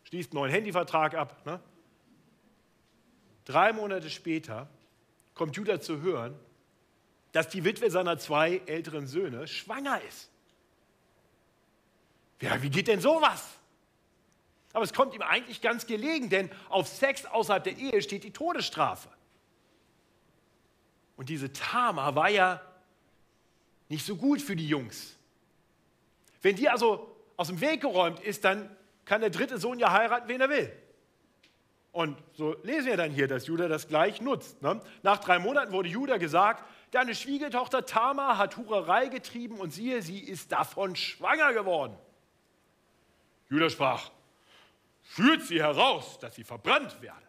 schließt 0.05 0.31
einen 0.31 0.41
neuen 0.41 0.51
Handyvertrag 0.51 1.13
ab. 1.13 1.45
Ne? 1.45 1.59
Drei 3.45 3.73
Monate 3.73 4.09
später 4.09 4.67
kommt 5.35 5.55
Judah 5.55 5.79
zu 5.79 6.01
hören, 6.01 6.37
dass 7.31 7.49
die 7.49 7.63
Witwe 7.63 7.89
seiner 7.89 8.17
zwei 8.17 8.61
älteren 8.65 9.07
Söhne 9.07 9.47
schwanger 9.47 10.01
ist. 10.01 10.29
Ja, 12.41 12.61
wie 12.61 12.69
geht 12.69 12.87
denn 12.87 12.99
sowas? 12.99 13.47
Aber 14.73 14.83
es 14.83 14.93
kommt 14.93 15.13
ihm 15.13 15.21
eigentlich 15.21 15.61
ganz 15.61 15.85
gelegen, 15.85 16.29
denn 16.29 16.49
auf 16.69 16.87
Sex 16.87 17.25
außerhalb 17.25 17.63
der 17.63 17.77
Ehe 17.77 18.01
steht 18.01 18.23
die 18.23 18.31
Todesstrafe. 18.31 19.09
Und 21.17 21.29
diese 21.29 21.51
Tama 21.53 22.15
war 22.15 22.29
ja 22.29 22.61
nicht 23.89 24.05
so 24.05 24.15
gut 24.15 24.41
für 24.41 24.55
die 24.55 24.67
Jungs. 24.67 25.15
Wenn 26.41 26.55
die 26.55 26.69
also 26.69 27.15
aus 27.37 27.47
dem 27.47 27.61
Weg 27.61 27.81
geräumt 27.81 28.19
ist, 28.19 28.43
dann 28.43 28.75
kann 29.05 29.21
der 29.21 29.29
dritte 29.29 29.57
Sohn 29.57 29.77
ja 29.77 29.91
heiraten, 29.91 30.27
wen 30.27 30.41
er 30.41 30.49
will. 30.49 30.71
Und 31.91 32.17
so 32.33 32.55
lesen 32.63 32.87
wir 32.87 32.97
dann 32.97 33.11
hier, 33.11 33.27
dass 33.27 33.47
Judah 33.47 33.67
das 33.67 33.87
gleich 33.87 34.21
nutzt. 34.21 34.61
Ne? 34.61 34.81
Nach 35.03 35.19
drei 35.19 35.39
Monaten 35.39 35.73
wurde 35.73 35.89
Judah 35.89 36.17
gesagt, 36.17 36.63
Deine 36.91 37.15
Schwiegertochter 37.15 37.85
Tama 37.85 38.37
hat 38.37 38.57
Hurerei 38.57 39.07
getrieben 39.07 39.59
und 39.59 39.71
siehe, 39.71 40.01
sie 40.01 40.19
ist 40.19 40.51
davon 40.51 40.97
schwanger 40.97 41.53
geworden. 41.53 41.97
Judah 43.49 43.69
sprach, 43.69 44.11
führt 45.01 45.41
sie 45.43 45.61
heraus, 45.61 46.19
dass 46.19 46.35
sie 46.35 46.43
verbrannt 46.43 47.01
werde. 47.01 47.25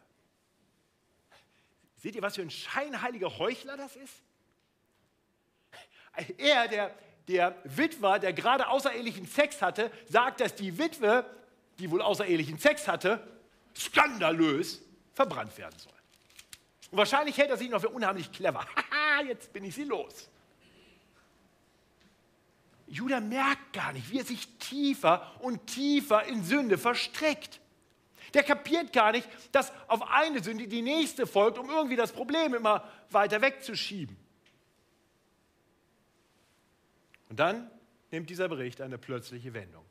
Seht 1.97 2.17
ihr, 2.17 2.23
was 2.23 2.35
für 2.35 2.43
ein 2.43 2.51
scheinheiliger 2.51 3.39
Heuchler 3.39 3.77
das 3.77 3.95
ist? 3.95 4.23
Er, 6.39 6.67
der, 6.67 6.95
der 7.29 7.55
Witwer, 7.63 8.19
der 8.19 8.33
gerade 8.33 8.67
außerehelichen 8.67 9.27
Sex 9.27 9.63
hatte, 9.63 9.93
sagt, 10.09 10.41
dass 10.41 10.57
die 10.57 10.77
Witwe, 10.77 11.25
die 11.79 11.89
wohl 11.91 12.03
außerehelichen 12.03 12.59
Sex 12.59 12.89
hatte, 12.89 13.25
skandalös 13.77 14.83
verbrannt 15.15 15.57
werden 15.57 15.79
soll. 15.79 15.93
Und 16.91 16.99
wahrscheinlich 16.99 17.39
hält 17.39 17.51
er 17.51 17.57
sich 17.57 17.71
noch 17.71 17.81
für 17.81 17.89
unheimlich 17.89 18.31
clever. 18.33 18.67
Jetzt 19.27 19.53
bin 19.53 19.65
ich 19.65 19.75
sie 19.75 19.85
los. 19.85 20.29
Judah 22.87 23.21
merkt 23.21 23.73
gar 23.73 23.93
nicht, 23.93 24.11
wie 24.11 24.19
er 24.19 24.25
sich 24.25 24.47
tiefer 24.59 25.33
und 25.41 25.67
tiefer 25.67 26.25
in 26.25 26.45
Sünde 26.45 26.77
verstrickt. 26.77 27.61
Der 28.35 28.43
kapiert 28.43 28.93
gar 28.93 29.13
nicht, 29.13 29.29
dass 29.53 29.73
auf 29.89 30.03
eine 30.11 30.43
Sünde 30.43 30.69
die 30.69 30.83
nächste 30.83 31.27
folgt, 31.27 31.59
um 31.59 31.71
irgendwie 31.71 31.97
das 31.97 32.13
Problem 32.13 32.55
immer 32.55 32.89
weiter 33.11 33.41
wegzuschieben. 33.41 34.17
Und 37.31 37.41
dann 37.41 37.71
nimmt 38.11 38.29
dieser 38.29 38.49
Bericht 38.49 38.83
eine 38.83 38.99
plötzliche 38.99 39.55
Wendung. 39.55 39.85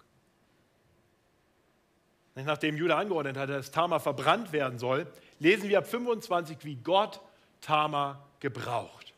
Nachdem 2.35 2.77
Judah 2.77 2.97
angeordnet 2.97 3.35
hat, 3.35 3.49
dass 3.49 3.71
Tamar 3.71 3.99
verbrannt 3.99 4.53
werden 4.53 4.79
soll, 4.79 5.11
lesen 5.39 5.69
wir 5.69 5.79
ab 5.79 5.87
25, 5.87 6.57
wie 6.63 6.75
Gott 6.75 7.19
Tamar 7.61 8.27
gebraucht. 8.39 9.10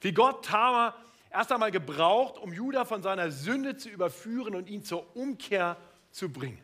Wie 0.00 0.12
Gott 0.12 0.44
Tamar 0.44 0.96
erst 1.30 1.52
einmal 1.52 1.70
gebraucht, 1.70 2.38
um 2.38 2.52
Judah 2.52 2.84
von 2.84 3.02
seiner 3.02 3.30
Sünde 3.30 3.76
zu 3.76 3.88
überführen 3.88 4.54
und 4.54 4.68
ihn 4.68 4.84
zur 4.84 5.16
Umkehr 5.16 5.76
zu 6.10 6.30
bringen. 6.30 6.60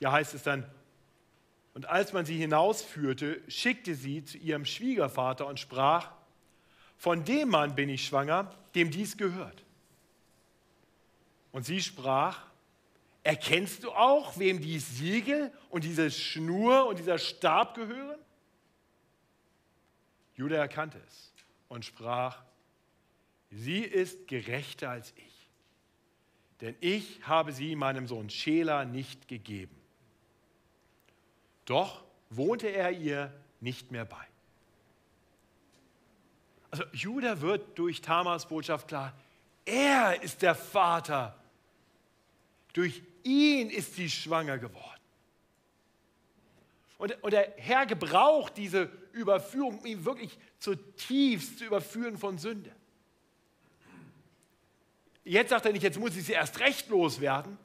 Ja 0.00 0.12
heißt 0.12 0.34
es 0.34 0.42
dann, 0.42 0.68
und 1.72 1.86
als 1.86 2.12
man 2.12 2.24
sie 2.24 2.36
hinausführte, 2.36 3.40
schickte 3.48 3.94
sie 3.94 4.24
zu 4.24 4.38
ihrem 4.38 4.64
Schwiegervater 4.64 5.46
und 5.46 5.58
sprach, 5.58 6.12
von 6.96 7.24
dem 7.24 7.48
Mann 7.48 7.74
bin 7.74 7.88
ich 7.88 8.06
schwanger, 8.06 8.54
dem 8.74 8.90
dies 8.90 9.16
gehört. 9.16 9.64
Und 11.50 11.64
sie 11.64 11.82
sprach, 11.82 12.46
Erkennst 13.24 13.84
du 13.84 13.90
auch, 13.90 14.38
wem 14.38 14.60
die 14.60 14.78
Siegel 14.78 15.50
und 15.70 15.82
diese 15.82 16.10
Schnur 16.10 16.86
und 16.86 16.98
dieser 16.98 17.16
Stab 17.16 17.74
gehören? 17.74 18.18
Judah 20.34 20.58
erkannte 20.58 21.00
es 21.08 21.33
und 21.74 21.84
sprach, 21.84 22.40
sie 23.50 23.80
ist 23.80 24.28
gerechter 24.28 24.90
als 24.90 25.12
ich, 25.16 25.50
denn 26.60 26.76
ich 26.80 27.26
habe 27.26 27.52
sie 27.52 27.74
meinem 27.74 28.06
Sohn 28.06 28.30
Schela 28.30 28.84
nicht 28.84 29.26
gegeben. 29.26 29.74
Doch 31.64 32.04
wohnte 32.30 32.68
er 32.68 32.92
ihr 32.92 33.34
nicht 33.60 33.90
mehr 33.90 34.04
bei. 34.04 34.24
Also 36.70 36.84
Judah 36.92 37.40
wird 37.40 37.76
durch 37.76 38.00
Tamas 38.00 38.46
Botschaft 38.46 38.86
klar, 38.86 39.12
er 39.64 40.22
ist 40.22 40.42
der 40.42 40.54
Vater. 40.54 41.36
Durch 42.72 43.02
ihn 43.24 43.68
ist 43.70 43.96
sie 43.96 44.08
schwanger 44.08 44.58
geworden. 44.58 44.93
Und, 46.98 47.22
und 47.22 47.32
der 47.32 47.54
Herr 47.56 47.86
gebraucht 47.86 48.56
diese 48.56 48.90
Überführung, 49.12 49.78
um 49.80 49.86
ihn 49.86 50.04
wirklich 50.04 50.38
zutiefst 50.58 51.58
zu 51.58 51.64
überführen 51.64 52.16
von 52.16 52.38
Sünde. 52.38 52.70
Jetzt 55.24 55.50
sagt 55.50 55.64
er 55.66 55.72
nicht, 55.72 55.82
jetzt 55.82 55.98
muss 55.98 56.16
ich 56.16 56.24
sie 56.24 56.32
erst 56.32 56.60
recht 56.60 56.88
loswerden, 56.88 57.58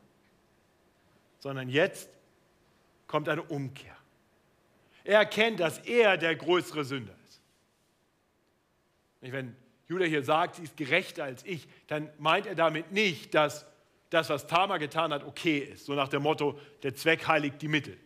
sondern 1.39 1.69
jetzt 1.69 2.09
kommt 3.07 3.27
eine 3.27 3.43
Umkehr. 3.43 3.95
Er 5.03 5.19
erkennt, 5.19 5.59
dass 5.59 5.79
er 5.79 6.17
der 6.17 6.35
größere 6.35 6.85
Sünder 6.85 7.15
ist. 7.27 7.41
Wenn 9.21 9.55
Judah 9.87 10.05
hier 10.05 10.23
sagt, 10.23 10.55
sie 10.55 10.63
ist 10.63 10.77
gerechter 10.77 11.23
als 11.23 11.43
ich, 11.45 11.67
dann 11.87 12.09
meint 12.19 12.45
er 12.45 12.55
damit 12.55 12.91
nicht, 12.91 13.33
dass 13.33 13.65
das, 14.09 14.29
was 14.29 14.47
Tamar 14.47 14.79
getan 14.79 15.11
hat, 15.11 15.23
okay 15.23 15.59
ist. 15.59 15.85
So 15.85 15.93
nach 15.93 16.07
dem 16.07 16.23
Motto, 16.23 16.59
der 16.83 16.95
Zweck 16.95 17.27
heiligt 17.27 17.61
die 17.61 17.67
Mittel. 17.67 17.97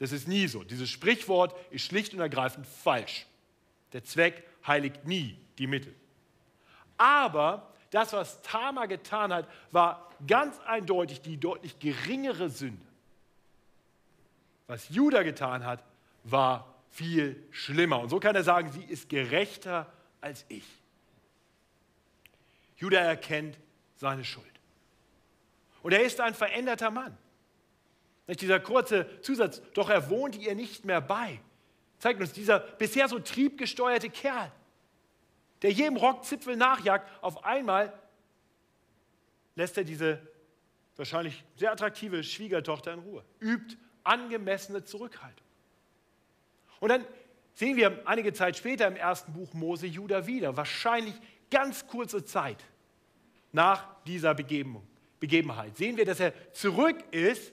Das 0.00 0.12
ist 0.12 0.26
nie 0.26 0.48
so. 0.48 0.64
Dieses 0.64 0.88
Sprichwort 0.88 1.54
ist 1.70 1.84
schlicht 1.84 2.14
und 2.14 2.20
ergreifend 2.20 2.66
falsch. 2.66 3.26
Der 3.92 4.02
Zweck 4.02 4.42
heiligt 4.66 5.04
nie 5.04 5.38
die 5.58 5.66
Mittel. 5.66 5.94
Aber 6.96 7.70
das, 7.90 8.12
was 8.12 8.40
Tamar 8.42 8.88
getan 8.88 9.32
hat, 9.32 9.46
war 9.70 10.10
ganz 10.26 10.58
eindeutig 10.60 11.20
die 11.20 11.36
deutlich 11.36 11.78
geringere 11.78 12.48
Sünde. 12.48 12.86
Was 14.66 14.88
Judah 14.88 15.22
getan 15.22 15.64
hat, 15.64 15.84
war 16.24 16.74
viel 16.90 17.42
schlimmer. 17.50 18.00
Und 18.00 18.08
so 18.08 18.20
kann 18.20 18.34
er 18.34 18.42
sagen, 18.42 18.72
sie 18.72 18.84
ist 18.84 19.08
gerechter 19.08 19.86
als 20.20 20.46
ich. 20.48 20.64
Judah 22.76 23.00
erkennt 23.00 23.58
seine 23.96 24.24
Schuld. 24.24 24.46
Und 25.82 25.92
er 25.92 26.02
ist 26.02 26.20
ein 26.20 26.34
veränderter 26.34 26.90
Mann. 26.90 27.16
Dieser 28.38 28.60
kurze 28.60 29.06
Zusatz, 29.22 29.60
doch 29.74 29.90
er 29.90 30.08
wohnt 30.10 30.36
ihr 30.36 30.54
nicht 30.54 30.84
mehr 30.84 31.00
bei, 31.00 31.40
zeigt 31.98 32.20
uns 32.20 32.32
dieser 32.32 32.60
bisher 32.60 33.08
so 33.08 33.18
triebgesteuerte 33.18 34.08
Kerl, 34.08 34.52
der 35.62 35.72
jedem 35.72 35.96
Rockzipfel 35.96 36.56
nachjagt, 36.56 37.10
auf 37.22 37.44
einmal 37.44 37.92
lässt 39.56 39.76
er 39.76 39.84
diese 39.84 40.20
wahrscheinlich 40.96 41.44
sehr 41.56 41.72
attraktive 41.72 42.22
Schwiegertochter 42.22 42.92
in 42.92 43.00
Ruhe, 43.00 43.24
übt 43.40 43.76
angemessene 44.04 44.84
Zurückhaltung. 44.84 45.46
Und 46.78 46.90
dann 46.90 47.04
sehen 47.54 47.76
wir 47.76 48.06
einige 48.06 48.32
Zeit 48.32 48.56
später 48.56 48.86
im 48.86 48.96
ersten 48.96 49.32
Buch 49.32 49.52
Mose 49.52 49.86
Judah 49.86 50.26
wieder, 50.26 50.56
wahrscheinlich 50.56 51.14
ganz 51.50 51.86
kurze 51.86 52.24
Zeit 52.24 52.64
nach 53.52 54.02
dieser 54.04 54.34
Begebenheit, 54.34 55.76
sehen 55.76 55.96
wir, 55.96 56.04
dass 56.04 56.20
er 56.20 56.32
zurück 56.52 56.96
ist 57.10 57.52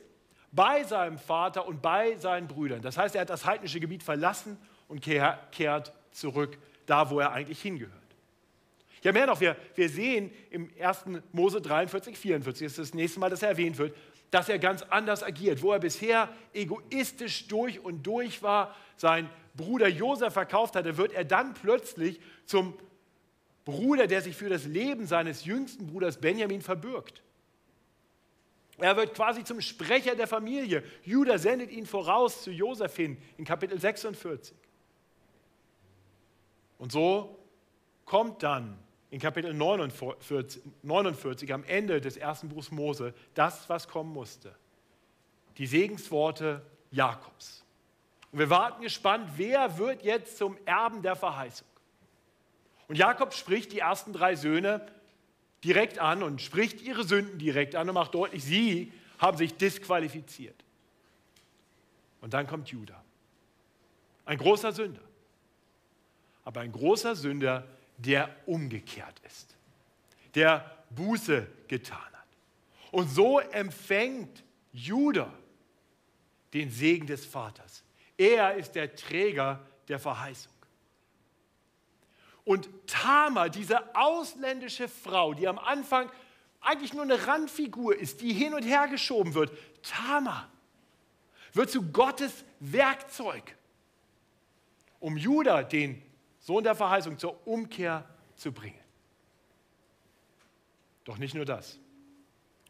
bei 0.57 0.83
seinem 0.83 1.19
Vater 1.19 1.67
und 1.67 1.83
bei 1.83 2.17
seinen 2.17 2.47
Brüdern. 2.47 2.81
Das 2.81 2.97
heißt, 2.97 3.13
er 3.13 3.21
hat 3.21 3.29
das 3.29 3.45
heidnische 3.45 3.79
Gebiet 3.79 4.01
verlassen 4.01 4.57
und 4.87 5.01
kehrt 5.01 5.93
zurück 6.11 6.57
da, 6.87 7.11
wo 7.11 7.19
er 7.19 7.31
eigentlich 7.31 7.61
hingehört. 7.61 7.93
Ja, 9.03 9.11
mehr 9.11 9.27
noch, 9.27 9.39
wir, 9.39 9.55
wir 9.75 9.87
sehen 9.87 10.31
im 10.49 10.71
1. 10.81 11.05
Mose 11.31 11.61
43, 11.61 12.17
44, 12.17 12.65
das 12.65 12.71
ist 12.71 12.79
das 12.79 12.93
nächste 12.95 13.19
Mal, 13.19 13.29
dass 13.29 13.43
er 13.43 13.49
erwähnt 13.49 13.77
wird, 13.77 13.95
dass 14.31 14.49
er 14.49 14.57
ganz 14.57 14.81
anders 14.81 15.21
agiert. 15.21 15.61
Wo 15.61 15.73
er 15.73 15.79
bisher 15.79 16.27
egoistisch 16.53 17.47
durch 17.47 17.79
und 17.79 18.01
durch 18.07 18.41
war, 18.41 18.75
sein 18.95 19.29
Bruder 19.55 19.87
Josef 19.87 20.33
verkauft 20.33 20.75
hatte, 20.75 20.97
wird 20.97 21.13
er 21.13 21.23
dann 21.23 21.53
plötzlich 21.53 22.19
zum 22.45 22.73
Bruder, 23.63 24.07
der 24.07 24.23
sich 24.23 24.35
für 24.35 24.49
das 24.49 24.65
Leben 24.65 25.05
seines 25.05 25.45
jüngsten 25.45 25.85
Bruders 25.85 26.17
Benjamin 26.17 26.63
verbürgt. 26.63 27.21
Er 28.79 28.95
wird 28.95 29.15
quasi 29.15 29.43
zum 29.43 29.59
Sprecher 29.59 30.15
der 30.15 30.27
Familie. 30.27 30.83
Judah 31.03 31.39
sendet 31.39 31.71
ihn 31.71 31.85
voraus 31.85 32.43
zu 32.43 32.51
Josef 32.51 32.95
hin 32.95 33.17
in 33.37 33.45
Kapitel 33.45 33.79
46. 33.79 34.55
Und 36.77 36.91
so 36.91 37.39
kommt 38.05 38.43
dann 38.43 38.77
in 39.09 39.19
Kapitel 39.19 39.53
49, 39.53 40.61
49 40.83 41.53
am 41.53 41.63
Ende 41.63 42.01
des 42.01 42.17
ersten 42.17 42.49
Buchs 42.49 42.71
Mose 42.71 43.13
das, 43.33 43.67
was 43.67 43.87
kommen 43.87 44.13
musste. 44.13 44.55
Die 45.57 45.65
Segensworte 45.65 46.61
Jakobs. 46.91 47.63
Und 48.31 48.39
wir 48.39 48.49
warten 48.49 48.83
gespannt, 48.83 49.31
wer 49.37 49.79
wird 49.79 50.03
jetzt 50.03 50.37
zum 50.37 50.57
Erben 50.65 51.01
der 51.01 51.15
Verheißung. 51.15 51.67
Und 52.87 52.97
Jakob 52.97 53.33
spricht 53.33 53.71
die 53.71 53.79
ersten 53.79 54.13
drei 54.13 54.35
Söhne 54.35 54.85
direkt 55.63 55.99
an 55.99 56.23
und 56.23 56.41
spricht 56.41 56.81
ihre 56.81 57.03
Sünden 57.03 57.39
direkt 57.39 57.75
an 57.75 57.89
und 57.89 57.95
macht 57.95 58.13
deutlich, 58.13 58.43
sie 58.43 58.91
haben 59.19 59.37
sich 59.37 59.55
disqualifiziert. 59.55 60.63
Und 62.21 62.33
dann 62.33 62.47
kommt 62.47 62.69
Judah. 62.69 63.03
Ein 64.25 64.37
großer 64.37 64.71
Sünder. 64.71 65.01
Aber 66.43 66.61
ein 66.61 66.71
großer 66.71 67.15
Sünder, 67.15 67.67
der 67.97 68.35
umgekehrt 68.45 69.19
ist. 69.25 69.55
Der 70.35 70.77
Buße 70.89 71.47
getan 71.67 71.97
hat. 71.97 72.27
Und 72.91 73.09
so 73.09 73.39
empfängt 73.39 74.43
Judah 74.71 75.33
den 76.53 76.69
Segen 76.69 77.07
des 77.07 77.25
Vaters. 77.25 77.83
Er 78.17 78.55
ist 78.55 78.75
der 78.75 78.95
Träger 78.95 79.65
der 79.87 79.99
Verheißung. 79.99 80.53
Und 82.47 82.69
Tama, 82.87 83.49
diese 83.49 83.93
ausländische 83.93 84.87
Frau, 84.87 85.33
die 85.33 85.49
am 85.49 85.59
Anfang 85.59 86.09
eigentlich 86.61 86.93
nur 86.93 87.03
eine 87.03 87.27
Randfigur 87.27 87.93
ist, 87.93 88.21
die 88.21 88.31
hin 88.31 88.53
und 88.53 88.63
her 88.63 88.87
geschoben 88.87 89.33
wird, 89.33 89.51
Tama 89.83 90.47
wird 91.51 91.69
zu 91.69 91.91
Gottes 91.91 92.45
Werkzeug, 92.61 93.53
um 95.01 95.17
Judah, 95.17 95.61
den 95.61 96.01
Sohn 96.39 96.63
der 96.63 96.73
Verheißung, 96.73 97.17
zur 97.17 97.45
Umkehr 97.45 98.07
zu 98.37 98.53
bringen. 98.53 98.79
Doch 101.03 101.17
nicht 101.17 101.35
nur 101.35 101.43
das. 101.43 101.77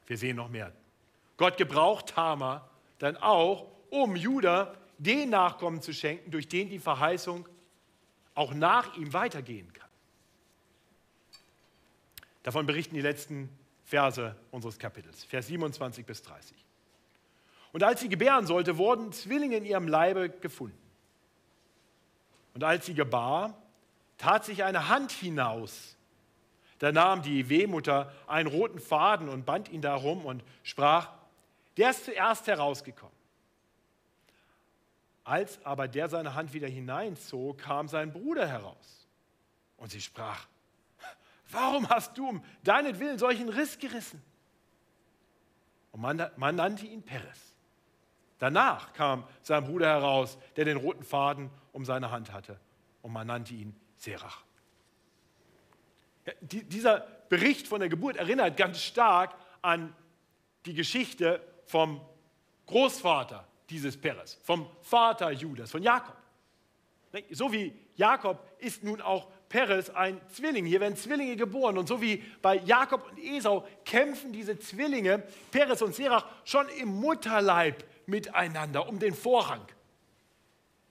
Wir 0.08 0.18
sehen 0.18 0.38
noch 0.38 0.50
mehr. 0.50 0.74
Gott 1.38 1.56
gebraucht 1.56 2.08
Tama 2.16 2.68
dann 2.98 3.16
auch, 3.18 3.68
um 3.92 4.16
Judah 4.16 4.74
den 4.98 5.30
Nachkommen 5.30 5.84
zu 5.84 5.94
schenken, 5.94 6.32
durch 6.32 6.48
den 6.48 6.68
die 6.68 6.80
Verheißung 6.80 7.48
auch 8.38 8.54
nach 8.54 8.96
ihm 8.96 9.14
weitergehen 9.14 9.74
kann. 9.74 9.90
Davon 12.44 12.68
berichten 12.68 12.94
die 12.94 13.02
letzten 13.02 13.50
Verse 13.84 14.36
unseres 14.52 14.78
Kapitels, 14.78 15.24
Vers 15.24 15.48
27 15.48 16.06
bis 16.06 16.22
30. 16.22 16.56
Und 17.74 17.84
als 17.84 18.00
sie 18.00 18.10
gebären 18.10 18.46
sollte, 18.46 18.78
wurden 18.78 19.12
Zwillinge 19.12 19.58
in 19.58 19.66
ihrem 19.66 19.88
Leibe 19.88 20.30
gefunden. 20.30 20.78
Und 22.54 22.64
als 22.64 22.86
sie 22.86 22.94
gebar, 22.94 23.58
tat 24.18 24.46
sich 24.46 24.64
eine 24.64 24.88
Hand 24.88 25.12
hinaus. 25.12 25.98
Da 26.78 26.92
nahm 26.92 27.24
die 27.24 27.50
Wehmutter 27.50 28.14
einen 28.28 28.48
roten 28.48 28.80
Faden 28.80 29.30
und 29.30 29.46
band 29.46 29.70
ihn 29.70 29.82
darum 29.82 30.26
und 30.26 30.44
sprach, 30.62 31.10
der 31.76 31.90
ist 31.90 32.06
zuerst 32.06 32.46
herausgekommen. 32.46 33.17
Als 35.28 35.60
aber 35.66 35.90
der 35.90 36.08
seine 36.08 36.36
Hand 36.36 36.54
wieder 36.54 36.70
hineinzog, 36.70 37.58
kam 37.58 37.90
sein 37.90 38.14
Bruder 38.14 38.48
heraus. 38.48 39.10
Und 39.76 39.92
sie 39.92 40.00
sprach, 40.00 40.48
warum 41.52 41.90
hast 41.90 42.18
du 42.18 42.30
um 42.30 42.44
deinetwillen 42.64 43.20
solchen 43.20 43.50
Riss 43.50 43.78
gerissen? 43.78 44.24
Und 45.92 46.00
man, 46.00 46.32
man 46.38 46.56
nannte 46.56 46.86
ihn 46.86 47.04
Peres. 47.04 47.58
Danach 48.40 48.94
kam 48.94 49.26
sein 49.42 49.66
Bruder 49.66 49.88
heraus, 49.88 50.38
der 50.56 50.64
den 50.64 50.78
roten 50.78 51.04
Faden 51.04 51.50
um 51.74 51.84
seine 51.84 52.10
Hand 52.10 52.32
hatte. 52.32 52.58
Und 53.02 53.12
man 53.12 53.28
nannte 53.28 53.54
ihn 53.54 53.76
Serach. 53.98 54.46
Ja, 56.26 56.32
die, 56.40 56.64
dieser 56.64 57.02
Bericht 57.28 57.68
von 57.68 57.82
der 57.82 57.90
Geburt 57.90 58.16
erinnert 58.16 58.56
ganz 58.56 58.82
stark 58.82 59.36
an 59.62 59.94
die 60.66 60.74
Geschichte 60.74 61.46
vom 61.66 62.00
Großvater 62.68 63.46
dieses 63.70 63.98
Peres, 63.98 64.40
vom 64.44 64.68
Vater 64.82 65.32
Judas, 65.32 65.72
von 65.72 65.84
Jakob. 65.84 66.16
So 67.32 67.52
wie 67.52 67.74
Jakob 67.96 68.48
ist 68.60 68.84
nun 68.84 69.02
auch 69.02 69.28
Peres 69.50 69.90
ein 69.90 70.20
Zwilling. 70.30 70.66
Hier 70.66 70.80
werden 70.80 70.96
Zwillinge 70.96 71.36
geboren. 71.36 71.78
Und 71.78 71.88
so 71.88 72.02
wie 72.02 72.24
bei 72.42 72.58
Jakob 72.58 73.10
und 73.10 73.18
Esau 73.18 73.66
kämpfen 73.86 74.34
diese 74.34 74.60
Zwillinge, 74.60 75.24
Peres 75.52 75.82
und 75.82 75.96
Serach, 75.96 76.26
schon 76.44 76.68
im 76.70 76.90
Mutterleib 76.90 77.84
miteinander 78.06 78.88
um 78.88 79.00
den 79.00 79.14
Vorrang. 79.14 79.66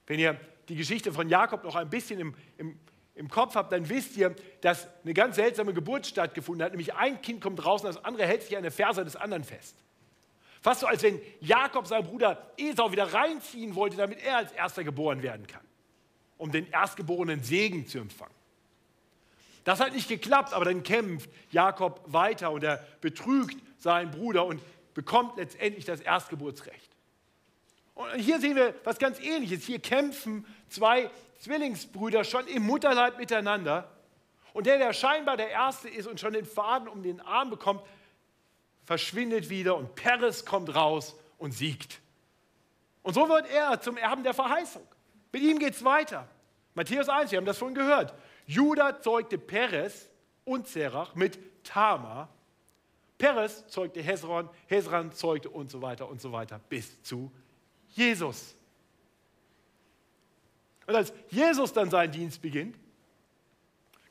Wenn 0.06 0.18
ihr 0.18 0.40
die 0.68 0.76
Geschichte 0.76 1.12
von 1.12 1.28
Jakob 1.28 1.64
noch 1.64 1.76
ein 1.76 1.90
bisschen 1.90 2.18
im, 2.18 2.34
im, 2.58 2.78
im 3.14 3.28
Kopf 3.28 3.54
habt, 3.54 3.72
dann 3.72 3.88
wisst 3.88 4.16
ihr, 4.16 4.34
dass 4.60 4.88
eine 5.02 5.14
ganz 5.14 5.36
seltsame 5.36 5.74
Geburt 5.74 6.06
stattgefunden 6.06 6.64
hat. 6.64 6.72
Nämlich 6.72 6.94
ein 6.94 7.20
Kind 7.20 7.40
kommt 7.40 7.62
draußen, 7.62 7.86
das 7.86 8.02
andere 8.04 8.26
hält 8.26 8.42
sich 8.42 8.56
an 8.56 8.62
der 8.62 8.72
Ferse 8.72 9.04
des 9.04 9.16
anderen 9.16 9.44
fest. 9.44 9.76
Fast 10.62 10.80
so, 10.80 10.86
als 10.86 11.02
wenn 11.02 11.20
Jakob 11.40 11.86
seinen 11.86 12.06
Bruder 12.06 12.52
Esau 12.56 12.90
wieder 12.90 13.12
reinziehen 13.12 13.74
wollte, 13.74 13.96
damit 13.96 14.22
er 14.22 14.38
als 14.38 14.52
erster 14.52 14.84
geboren 14.84 15.22
werden 15.22 15.46
kann. 15.46 15.62
um 16.38 16.52
den 16.52 16.70
erstgeborenen 16.70 17.42
Segen 17.42 17.86
zu 17.86 17.98
empfangen. 17.98 18.34
Das 19.64 19.80
hat 19.80 19.92
nicht 19.92 20.08
geklappt, 20.08 20.52
aber 20.52 20.66
dann 20.66 20.82
kämpft 20.82 21.28
Jakob 21.50 22.00
weiter 22.06 22.52
und 22.52 22.62
er 22.62 22.84
betrügt 23.00 23.56
seinen 23.78 24.10
Bruder 24.10 24.44
und 24.46 24.60
bekommt 24.94 25.36
letztendlich 25.38 25.84
das 25.84 26.00
Erstgeburtsrecht. 26.00 26.90
Und 27.94 28.14
hier 28.16 28.38
sehen 28.38 28.56
wir 28.56 28.74
was 28.84 28.98
ganz 28.98 29.18
Ähnliches. 29.18 29.64
Hier 29.64 29.78
kämpfen 29.78 30.46
zwei 30.68 31.10
Zwillingsbrüder 31.40 32.24
schon 32.24 32.46
im 32.46 32.62
Mutterleib 32.64 33.18
miteinander. 33.18 33.90
Und 34.52 34.66
der, 34.66 34.78
der 34.78 34.92
scheinbar 34.92 35.36
der 35.36 35.50
Erste 35.50 35.88
ist 35.88 36.06
und 36.06 36.20
schon 36.20 36.34
den 36.34 36.44
Faden 36.44 36.88
um 36.88 37.02
den 37.02 37.20
Arm 37.20 37.50
bekommt, 37.50 37.82
verschwindet 38.86 39.50
wieder 39.50 39.76
und 39.76 39.94
Peres 39.96 40.46
kommt 40.46 40.74
raus 40.74 41.16
und 41.38 41.52
siegt. 41.52 42.00
Und 43.02 43.14
so 43.14 43.28
wird 43.28 43.50
er 43.50 43.80
zum 43.80 43.96
Erben 43.96 44.22
der 44.22 44.32
Verheißung. 44.32 44.86
Mit 45.32 45.42
ihm 45.42 45.58
geht 45.58 45.74
es 45.74 45.84
weiter. 45.84 46.26
Matthäus 46.74 47.08
1, 47.08 47.30
wir 47.30 47.38
haben 47.38 47.44
das 47.44 47.58
vorhin 47.58 47.74
gehört. 47.74 48.14
Judah 48.46 49.00
zeugte 49.00 49.38
Peres 49.38 50.08
und 50.44 50.68
Zerach 50.68 51.14
mit 51.14 51.38
Tama. 51.64 52.28
Peres 53.18 53.66
zeugte 53.68 54.00
Hezron, 54.00 54.48
Hezron 54.66 55.12
zeugte 55.12 55.50
und 55.50 55.70
so 55.70 55.82
weiter 55.82 56.08
und 56.08 56.20
so 56.20 56.32
weiter 56.32 56.60
bis 56.68 57.02
zu 57.02 57.32
Jesus. 57.88 58.54
Und 60.86 60.94
als 60.94 61.12
Jesus 61.28 61.72
dann 61.72 61.90
seinen 61.90 62.12
Dienst 62.12 62.40
beginnt, 62.40 62.78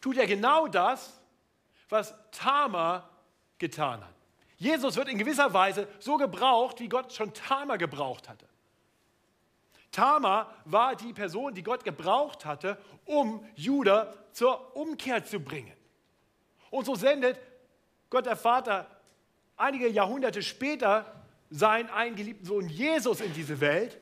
tut 0.01 0.17
er 0.17 0.27
genau 0.27 0.67
das, 0.67 1.21
was 1.87 2.13
Tama 2.31 3.09
getan 3.57 4.03
hat. 4.03 4.14
Jesus 4.57 4.95
wird 4.95 5.09
in 5.09 5.17
gewisser 5.17 5.53
Weise 5.53 5.87
so 5.99 6.17
gebraucht, 6.17 6.79
wie 6.79 6.89
Gott 6.89 7.11
schon 7.13 7.33
Tama 7.33 7.75
gebraucht 7.75 8.29
hatte. 8.29 8.47
Tama 9.91 10.53
war 10.65 10.95
die 10.95 11.13
Person, 11.13 11.53
die 11.53 11.63
Gott 11.63 11.83
gebraucht 11.83 12.45
hatte, 12.45 12.77
um 13.05 13.45
Judah 13.55 14.13
zur 14.31 14.75
Umkehr 14.75 15.23
zu 15.23 15.39
bringen. 15.39 15.73
Und 16.69 16.85
so 16.85 16.95
sendet 16.95 17.39
Gott 18.09 18.25
der 18.25 18.35
Vater 18.35 18.87
einige 19.55 19.87
Jahrhunderte 19.87 20.41
später 20.41 21.23
seinen 21.49 21.89
eingeliebten 21.89 22.45
Sohn 22.45 22.67
Jesus 22.67 23.21
in 23.21 23.33
diese 23.33 23.61
Welt, 23.61 23.99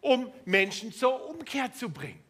um 0.00 0.32
Menschen 0.44 0.92
zur 0.92 1.28
Umkehr 1.28 1.72
zu 1.72 1.90
bringen. 1.90 2.22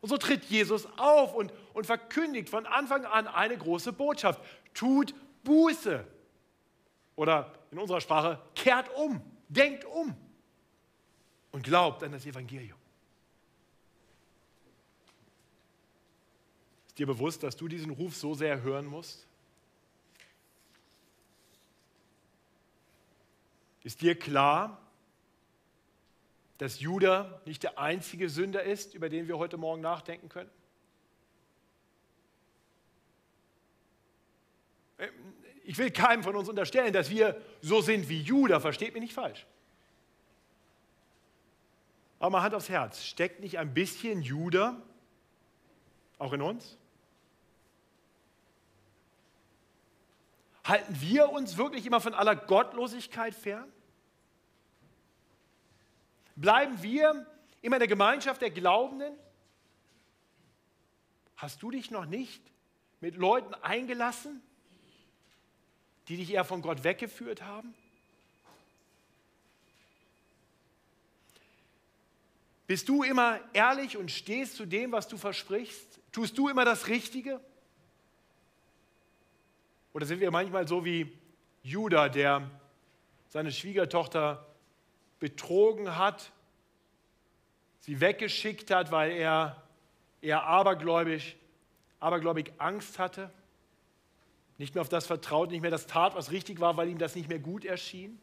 Und 0.00 0.08
so 0.08 0.16
tritt 0.16 0.44
Jesus 0.44 0.88
auf 0.96 1.34
und, 1.34 1.52
und 1.74 1.86
verkündigt 1.86 2.48
von 2.48 2.66
Anfang 2.66 3.04
an 3.04 3.26
eine 3.26 3.56
große 3.56 3.92
Botschaft. 3.92 4.40
Tut 4.74 5.14
Buße. 5.44 6.04
Oder 7.18 7.52
in 7.72 7.80
unserer 7.80 8.00
Sprache, 8.00 8.40
kehrt 8.54 8.94
um, 8.94 9.20
denkt 9.48 9.84
um 9.84 10.16
und 11.50 11.64
glaubt 11.64 12.04
an 12.04 12.12
das 12.12 12.24
Evangelium. 12.24 12.78
Ist 16.86 16.96
dir 16.96 17.08
bewusst, 17.08 17.42
dass 17.42 17.56
du 17.56 17.66
diesen 17.66 17.90
Ruf 17.90 18.14
so 18.14 18.34
sehr 18.34 18.62
hören 18.62 18.86
musst? 18.86 19.26
Ist 23.82 24.00
dir 24.00 24.16
klar, 24.16 24.80
dass 26.58 26.78
Judah 26.78 27.42
nicht 27.46 27.64
der 27.64 27.80
einzige 27.80 28.28
Sünder 28.28 28.62
ist, 28.62 28.94
über 28.94 29.08
den 29.08 29.26
wir 29.26 29.38
heute 29.38 29.56
Morgen 29.56 29.82
nachdenken 29.82 30.28
können? 30.28 30.50
Ich 35.68 35.76
will 35.76 35.90
keinem 35.90 36.22
von 36.22 36.34
uns 36.34 36.48
unterstellen, 36.48 36.94
dass 36.94 37.10
wir 37.10 37.38
so 37.60 37.82
sind 37.82 38.08
wie 38.08 38.22
Judah, 38.22 38.58
versteht 38.58 38.94
mich 38.94 39.02
nicht 39.02 39.12
falsch. 39.12 39.44
Aber 42.18 42.30
mal 42.30 42.42
Hand 42.42 42.54
aufs 42.54 42.70
Herz, 42.70 43.04
steckt 43.04 43.40
nicht 43.40 43.58
ein 43.58 43.74
bisschen 43.74 44.22
Judah 44.22 44.80
auch 46.16 46.32
in 46.32 46.40
uns? 46.40 46.78
Halten 50.64 51.02
wir 51.02 51.28
uns 51.28 51.58
wirklich 51.58 51.84
immer 51.84 52.00
von 52.00 52.14
aller 52.14 52.34
Gottlosigkeit 52.34 53.34
fern? 53.34 53.70
Bleiben 56.34 56.82
wir 56.82 57.26
immer 57.60 57.76
in 57.76 57.80
der 57.80 57.88
Gemeinschaft 57.88 58.40
der 58.40 58.50
Glaubenden? 58.52 59.12
Hast 61.36 61.62
du 61.62 61.70
dich 61.70 61.90
noch 61.90 62.06
nicht 62.06 62.42
mit 63.00 63.16
Leuten 63.16 63.52
eingelassen, 63.52 64.42
die 66.08 66.16
dich 66.16 66.32
eher 66.32 66.44
von 66.44 66.62
Gott 66.62 66.84
weggeführt 66.84 67.42
haben? 67.42 67.74
Bist 72.66 72.88
du 72.88 73.02
immer 73.02 73.40
ehrlich 73.52 73.96
und 73.96 74.10
stehst 74.10 74.56
zu 74.56 74.66
dem, 74.66 74.92
was 74.92 75.08
du 75.08 75.16
versprichst? 75.16 76.00
Tust 76.12 76.36
du 76.36 76.48
immer 76.48 76.64
das 76.64 76.88
Richtige? 76.88 77.40
Oder 79.94 80.06
sind 80.06 80.20
wir 80.20 80.30
manchmal 80.30 80.68
so 80.68 80.84
wie 80.84 81.10
Judah, 81.62 82.08
der 82.08 82.50
seine 83.28 83.52
Schwiegertochter 83.52 84.46
betrogen 85.18 85.96
hat, 85.96 86.30
sie 87.80 88.00
weggeschickt 88.00 88.70
hat, 88.70 88.90
weil 88.90 89.12
er 89.12 89.62
eher 90.20 90.44
abergläubig, 90.44 91.36
abergläubig 92.00 92.52
Angst 92.58 92.98
hatte, 92.98 93.30
nicht 94.58 94.74
mehr 94.74 94.82
auf 94.82 94.88
das 94.88 95.06
vertraut, 95.06 95.50
nicht 95.50 95.62
mehr 95.62 95.70
das 95.70 95.86
tat, 95.86 96.14
was 96.14 96.30
richtig 96.30 96.60
war, 96.60 96.76
weil 96.76 96.88
ihm 96.88 96.98
das 96.98 97.14
nicht 97.14 97.28
mehr 97.28 97.38
gut 97.38 97.64
erschien? 97.64 98.20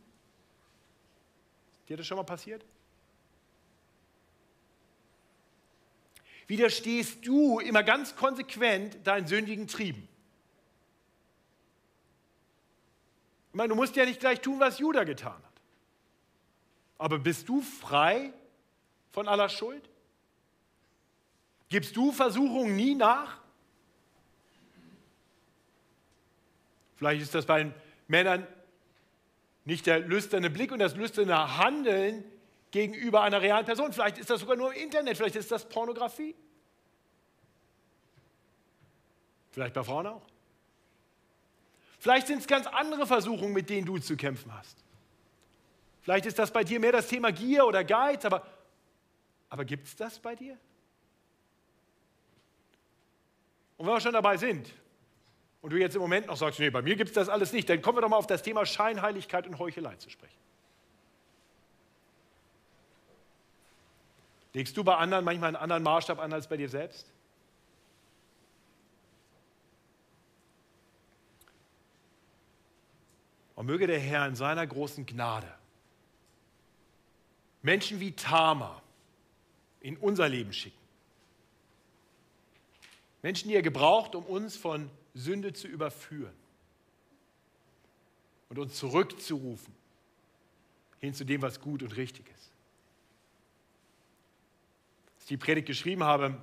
Dir 1.88 1.98
das 1.98 2.06
schon 2.06 2.18
mal 2.18 2.24
passiert? 2.24 2.66
widerstehst 6.48 7.26
du 7.26 7.60
immer 7.60 7.84
ganz 7.84 8.16
konsequent 8.16 9.06
deinen 9.06 9.28
sündigen 9.28 9.68
Trieben. 9.68 10.08
Ich 13.50 13.56
meine, 13.56 13.70
du 13.70 13.76
musst 13.76 13.96
ja 13.96 14.06
nicht 14.06 14.20
gleich 14.20 14.42
tun, 14.42 14.60
was 14.60 14.80
Judah 14.80 15.06
getan 15.06 15.34
hat. 15.34 15.62
Aber 16.98 17.20
bist 17.20 17.48
du 17.50 17.62
frei 17.62 18.34
von 19.12 19.28
aller 19.28 19.50
Schuld? 19.50 19.90
Gibst 21.70 21.96
du 21.96 22.12
Versuchungen 22.12 22.76
nie 22.76 22.96
nach? 22.96 23.42
Vielleicht 26.96 27.22
ist 27.22 27.36
das 27.36 27.46
bei 27.46 27.72
Männern 28.08 28.48
nicht 29.66 29.86
der 29.88 30.00
lüsterne 30.00 30.50
Blick 30.50 30.72
und 30.72 30.80
das 30.80 30.96
lüsterne 30.96 31.58
Handeln 31.58 32.24
gegenüber 32.72 33.22
einer 33.22 33.42
realen 33.42 33.66
Person. 33.66 33.92
Vielleicht 33.94 34.18
ist 34.18 34.30
das 34.30 34.42
sogar 34.42 34.56
nur 34.56 34.74
im 34.74 34.82
Internet, 34.82 35.18
vielleicht 35.18 35.36
ist 35.36 35.52
das 35.52 35.68
Pornografie. 35.68 36.36
Vielleicht 39.52 39.74
bei 39.74 39.84
Frauen 39.84 40.08
auch. 40.08 40.22
Vielleicht 42.00 42.28
sind 42.28 42.40
es 42.40 42.48
ganz 42.48 42.68
andere 42.68 43.08
Versuchungen, 43.08 43.54
mit 43.54 43.70
denen 43.70 43.86
du 43.86 43.98
zu 43.98 44.16
kämpfen 44.16 44.54
hast. 44.54 44.78
Vielleicht 46.02 46.28
ist 46.28 46.38
das 46.38 46.52
bei 46.52 46.64
dir 46.64 46.80
mehr 46.80 46.92
das 46.92 47.08
Thema 47.08 47.32
Gier 47.32 47.66
oder 47.66 47.84
Geiz, 47.84 48.26
aber, 48.26 48.46
aber 49.50 49.66
gibt 49.66 49.88
es 49.88 49.96
das 49.96 50.20
bei 50.20 50.36
dir? 50.36 50.58
Und 53.78 53.88
wenn 53.88 53.94
wir 53.94 54.02
schon 54.02 54.14
dabei 54.14 54.38
sind 54.38 54.72
und 55.66 55.72
du 55.72 55.78
jetzt 55.78 55.96
im 55.96 56.02
Moment 56.04 56.28
noch 56.28 56.38
sagst, 56.38 56.60
nee, 56.60 56.70
bei 56.70 56.84
mir 56.84 56.96
gibt 56.96 57.10
es 57.10 57.16
das 57.16 57.28
alles 57.28 57.52
nicht, 57.52 57.68
dann 57.68 57.82
kommen 57.82 57.98
wir 57.98 58.04
doch 58.04 58.10
mal 58.10 58.18
auf 58.18 58.28
das 58.28 58.44
Thema 58.44 58.68
Scheinheiligkeit 58.68 59.48
und 59.48 59.58
Heuchelei 59.58 59.96
zu 59.96 60.12
sprechen. 60.12 60.38
Legst 64.54 64.78
du 64.78 64.84
bei 64.84 64.96
anderen 64.96 65.26
manchmal 65.26 65.48
einen 65.48 65.56
anderen 65.56 65.82
Maßstab 65.82 66.20
an 66.20 66.32
als 66.34 66.48
bei 66.48 66.58
dir 66.58 66.70
selbst? 66.70 67.12
Und 73.56 73.66
möge 73.66 73.88
der 73.88 74.00
Herr 74.00 74.28
in 74.28 74.36
seiner 74.36 74.68
großen 74.68 75.08
Gnade 75.08 75.52
Menschen 77.64 78.00
wie 78.00 78.12
Tama 78.12 78.84
in 79.80 79.98
unser 79.98 80.30
Leben 80.30 80.54
schicken. 80.54 80.78
Menschen, 83.24 83.50
die 83.50 83.56
er 83.56 83.64
gebraucht, 83.64 84.14
um 84.14 84.24
uns 84.26 84.56
von 84.56 84.92
Sünde 85.16 85.54
zu 85.54 85.68
überführen 85.68 86.36
und 88.50 88.60
uns 88.60 88.76
zurückzurufen 88.76 89.74
hin 91.00 91.14
zu 91.16 91.26
dem, 91.26 91.42
was 91.42 91.60
gut 91.60 91.82
und 91.82 91.98
richtig 91.98 92.30
ist 92.30 92.56
ich 95.26 95.30
die 95.30 95.38
Predigt 95.38 95.66
geschrieben 95.66 96.04
habe, 96.04 96.38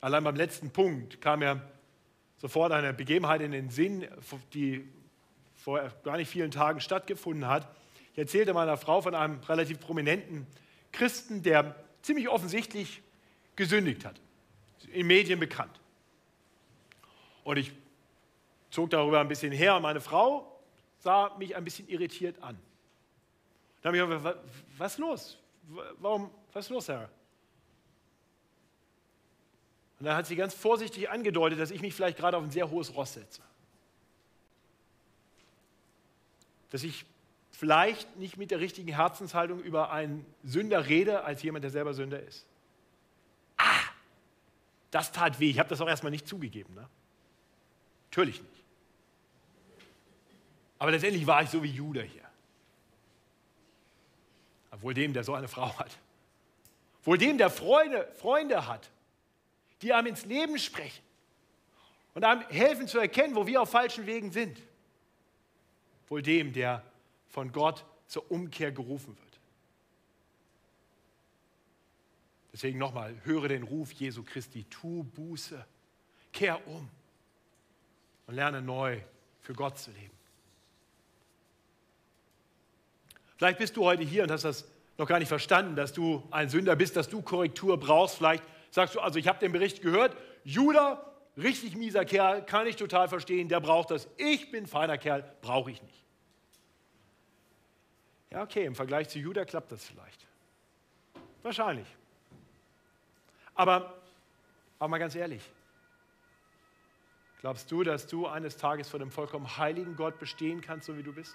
allein 0.00 0.22
beim 0.22 0.36
letzten 0.36 0.70
Punkt 0.70 1.20
kam 1.20 1.40
mir 1.40 1.60
sofort 2.38 2.70
eine 2.70 2.94
Begebenheit 2.94 3.40
in 3.40 3.50
den 3.50 3.70
Sinn, 3.70 4.06
die 4.54 4.88
vor 5.56 5.90
gar 6.04 6.16
nicht 6.16 6.30
vielen 6.30 6.52
Tagen 6.52 6.80
stattgefunden 6.80 7.48
hat. 7.48 7.68
Ich 8.12 8.18
erzählte 8.18 8.54
meiner 8.54 8.76
Frau 8.76 9.02
von 9.02 9.16
einem 9.16 9.40
relativ 9.40 9.80
prominenten 9.80 10.46
Christen, 10.92 11.42
der 11.42 11.74
ziemlich 12.02 12.28
offensichtlich 12.28 13.02
gesündigt 13.56 14.04
hat, 14.04 14.20
in 14.92 15.08
Medien 15.08 15.40
bekannt. 15.40 15.80
Und 17.42 17.56
ich 17.56 17.72
zog 18.70 18.90
darüber 18.90 19.20
ein 19.20 19.28
bisschen 19.28 19.52
her 19.52 19.76
und 19.76 19.82
meine 19.82 20.00
Frau 20.00 20.60
sah 20.98 21.34
mich 21.38 21.56
ein 21.56 21.64
bisschen 21.64 21.88
irritiert 21.88 22.42
an. 22.42 22.58
Da 23.82 23.88
habe 23.88 23.98
ich 23.98 24.06
gesagt, 24.06 24.38
was 24.76 24.92
ist 24.92 24.98
los? 24.98 25.38
Warum, 25.98 26.30
was 26.52 26.66
ist 26.66 26.70
los, 26.70 26.88
Herr? 26.88 27.08
Und 29.98 30.06
dann 30.06 30.16
hat 30.16 30.26
sie 30.26 30.36
ganz 30.36 30.54
vorsichtig 30.54 31.10
angedeutet, 31.10 31.60
dass 31.60 31.70
ich 31.70 31.82
mich 31.82 31.94
vielleicht 31.94 32.18
gerade 32.18 32.36
auf 32.36 32.42
ein 32.42 32.50
sehr 32.50 32.70
hohes 32.70 32.94
Ross 32.94 33.14
setze. 33.14 33.42
Dass 36.70 36.82
ich 36.82 37.04
vielleicht 37.50 38.16
nicht 38.16 38.38
mit 38.38 38.50
der 38.50 38.60
richtigen 38.60 38.88
Herzenshaltung 38.94 39.60
über 39.60 39.90
einen 39.90 40.24
Sünder 40.42 40.86
rede, 40.86 41.24
als 41.24 41.42
jemand, 41.42 41.64
der 41.64 41.70
selber 41.70 41.92
Sünder 41.92 42.22
ist. 42.22 42.46
Ah, 43.58 43.80
das 44.90 45.12
tat 45.12 45.38
weh. 45.38 45.50
Ich 45.50 45.58
habe 45.58 45.68
das 45.68 45.80
auch 45.82 45.88
erstmal 45.88 46.10
nicht 46.10 46.26
zugegeben. 46.26 46.74
Ne? 46.74 46.88
Natürlich 48.10 48.40
nicht. 48.40 48.59
Aber 50.80 50.90
letztendlich 50.90 51.26
war 51.26 51.42
ich 51.42 51.50
so 51.50 51.62
wie 51.62 51.70
Judah 51.70 52.02
hier. 52.02 52.22
Wohl 54.80 54.94
dem, 54.94 55.12
der 55.12 55.24
so 55.24 55.34
eine 55.34 55.46
Frau 55.46 55.78
hat. 55.78 55.98
Wohl 57.04 57.18
dem, 57.18 57.36
der 57.36 57.50
Freunde, 57.50 58.10
Freunde 58.18 58.66
hat, 58.66 58.90
die 59.82 59.92
einem 59.92 60.06
ins 60.08 60.24
Leben 60.24 60.58
sprechen 60.58 61.02
und 62.14 62.24
einem 62.24 62.40
helfen 62.48 62.88
zu 62.88 62.98
erkennen, 62.98 63.34
wo 63.34 63.46
wir 63.46 63.60
auf 63.60 63.70
falschen 63.70 64.06
Wegen 64.06 64.32
sind. 64.32 64.58
Wohl 66.08 66.22
dem, 66.22 66.54
der 66.54 66.82
von 67.28 67.52
Gott 67.52 67.84
zur 68.06 68.30
Umkehr 68.30 68.72
gerufen 68.72 69.16
wird. 69.18 69.40
Deswegen 72.54 72.78
nochmal, 72.78 73.14
höre 73.24 73.48
den 73.48 73.64
Ruf 73.64 73.92
Jesu 73.92 74.22
Christi, 74.22 74.64
tu 74.64 75.04
Buße, 75.04 75.62
kehr 76.32 76.66
um 76.66 76.88
und 78.26 78.34
lerne 78.34 78.62
neu 78.62 78.98
für 79.40 79.52
Gott 79.52 79.78
zu 79.78 79.90
leben. 79.90 80.19
Vielleicht 83.40 83.58
bist 83.58 83.74
du 83.78 83.86
heute 83.86 84.02
hier 84.02 84.24
und 84.24 84.30
hast 84.30 84.44
das 84.44 84.70
noch 84.98 85.06
gar 85.06 85.18
nicht 85.18 85.28
verstanden, 85.28 85.74
dass 85.74 85.94
du 85.94 86.22
ein 86.30 86.50
Sünder 86.50 86.76
bist, 86.76 86.94
dass 86.94 87.08
du 87.08 87.22
Korrektur 87.22 87.80
brauchst. 87.80 88.18
Vielleicht 88.18 88.44
sagst 88.70 88.94
du, 88.94 89.00
also 89.00 89.18
ich 89.18 89.28
habe 89.28 89.38
den 89.38 89.50
Bericht 89.50 89.80
gehört, 89.80 90.14
Judah, 90.44 91.10
richtig 91.38 91.74
mieser 91.74 92.04
Kerl, 92.04 92.44
kann 92.44 92.66
ich 92.66 92.76
total 92.76 93.08
verstehen, 93.08 93.48
der 93.48 93.60
braucht 93.60 93.92
das. 93.92 94.08
Ich 94.18 94.50
bin 94.50 94.66
feiner 94.66 94.98
Kerl, 94.98 95.24
brauche 95.40 95.70
ich 95.70 95.80
nicht. 95.80 96.04
Ja, 98.30 98.42
okay, 98.42 98.66
im 98.66 98.74
Vergleich 98.74 99.08
zu 99.08 99.18
Judah 99.18 99.46
klappt 99.46 99.72
das 99.72 99.86
vielleicht. 99.86 100.26
Wahrscheinlich. 101.42 101.88
Aber, 103.54 104.02
aber 104.78 104.88
mal 104.88 104.98
ganz 104.98 105.14
ehrlich, 105.14 105.50
glaubst 107.40 107.72
du, 107.72 107.84
dass 107.84 108.06
du 108.06 108.26
eines 108.26 108.58
Tages 108.58 108.90
vor 108.90 108.98
dem 108.98 109.10
vollkommen 109.10 109.56
heiligen 109.56 109.96
Gott 109.96 110.18
bestehen 110.18 110.60
kannst, 110.60 110.88
so 110.88 110.98
wie 110.98 111.02
du 111.02 111.14
bist? 111.14 111.34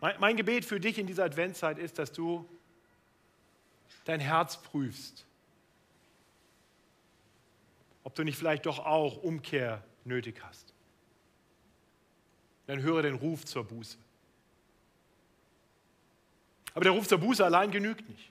Mein, 0.00 0.36
Gebet 0.36 0.64
für 0.64 0.78
dich 0.78 0.98
in 0.98 1.06
dieser 1.06 1.24
Adventszeit 1.24 1.78
ist, 1.78 1.98
dass 1.98 2.12
du 2.12 2.46
dein 4.04 4.20
Herz 4.20 4.58
prüfst, 4.58 5.24
ob 8.04 8.14
du 8.14 8.22
nicht 8.22 8.36
vielleicht 8.36 8.66
doch 8.66 8.78
auch 8.78 9.22
Umkehr 9.22 9.82
nötig 10.04 10.42
hast. 10.42 10.74
Dann 12.66 12.82
höre 12.82 13.02
den 13.02 13.14
Ruf 13.14 13.44
zur 13.44 13.64
Buße. 13.64 13.96
Aber 16.74 16.84
der 16.84 16.92
Ruf 16.92 17.08
zur 17.08 17.18
Buße 17.18 17.44
allein 17.44 17.70
genügt 17.70 18.08
nicht. 18.08 18.30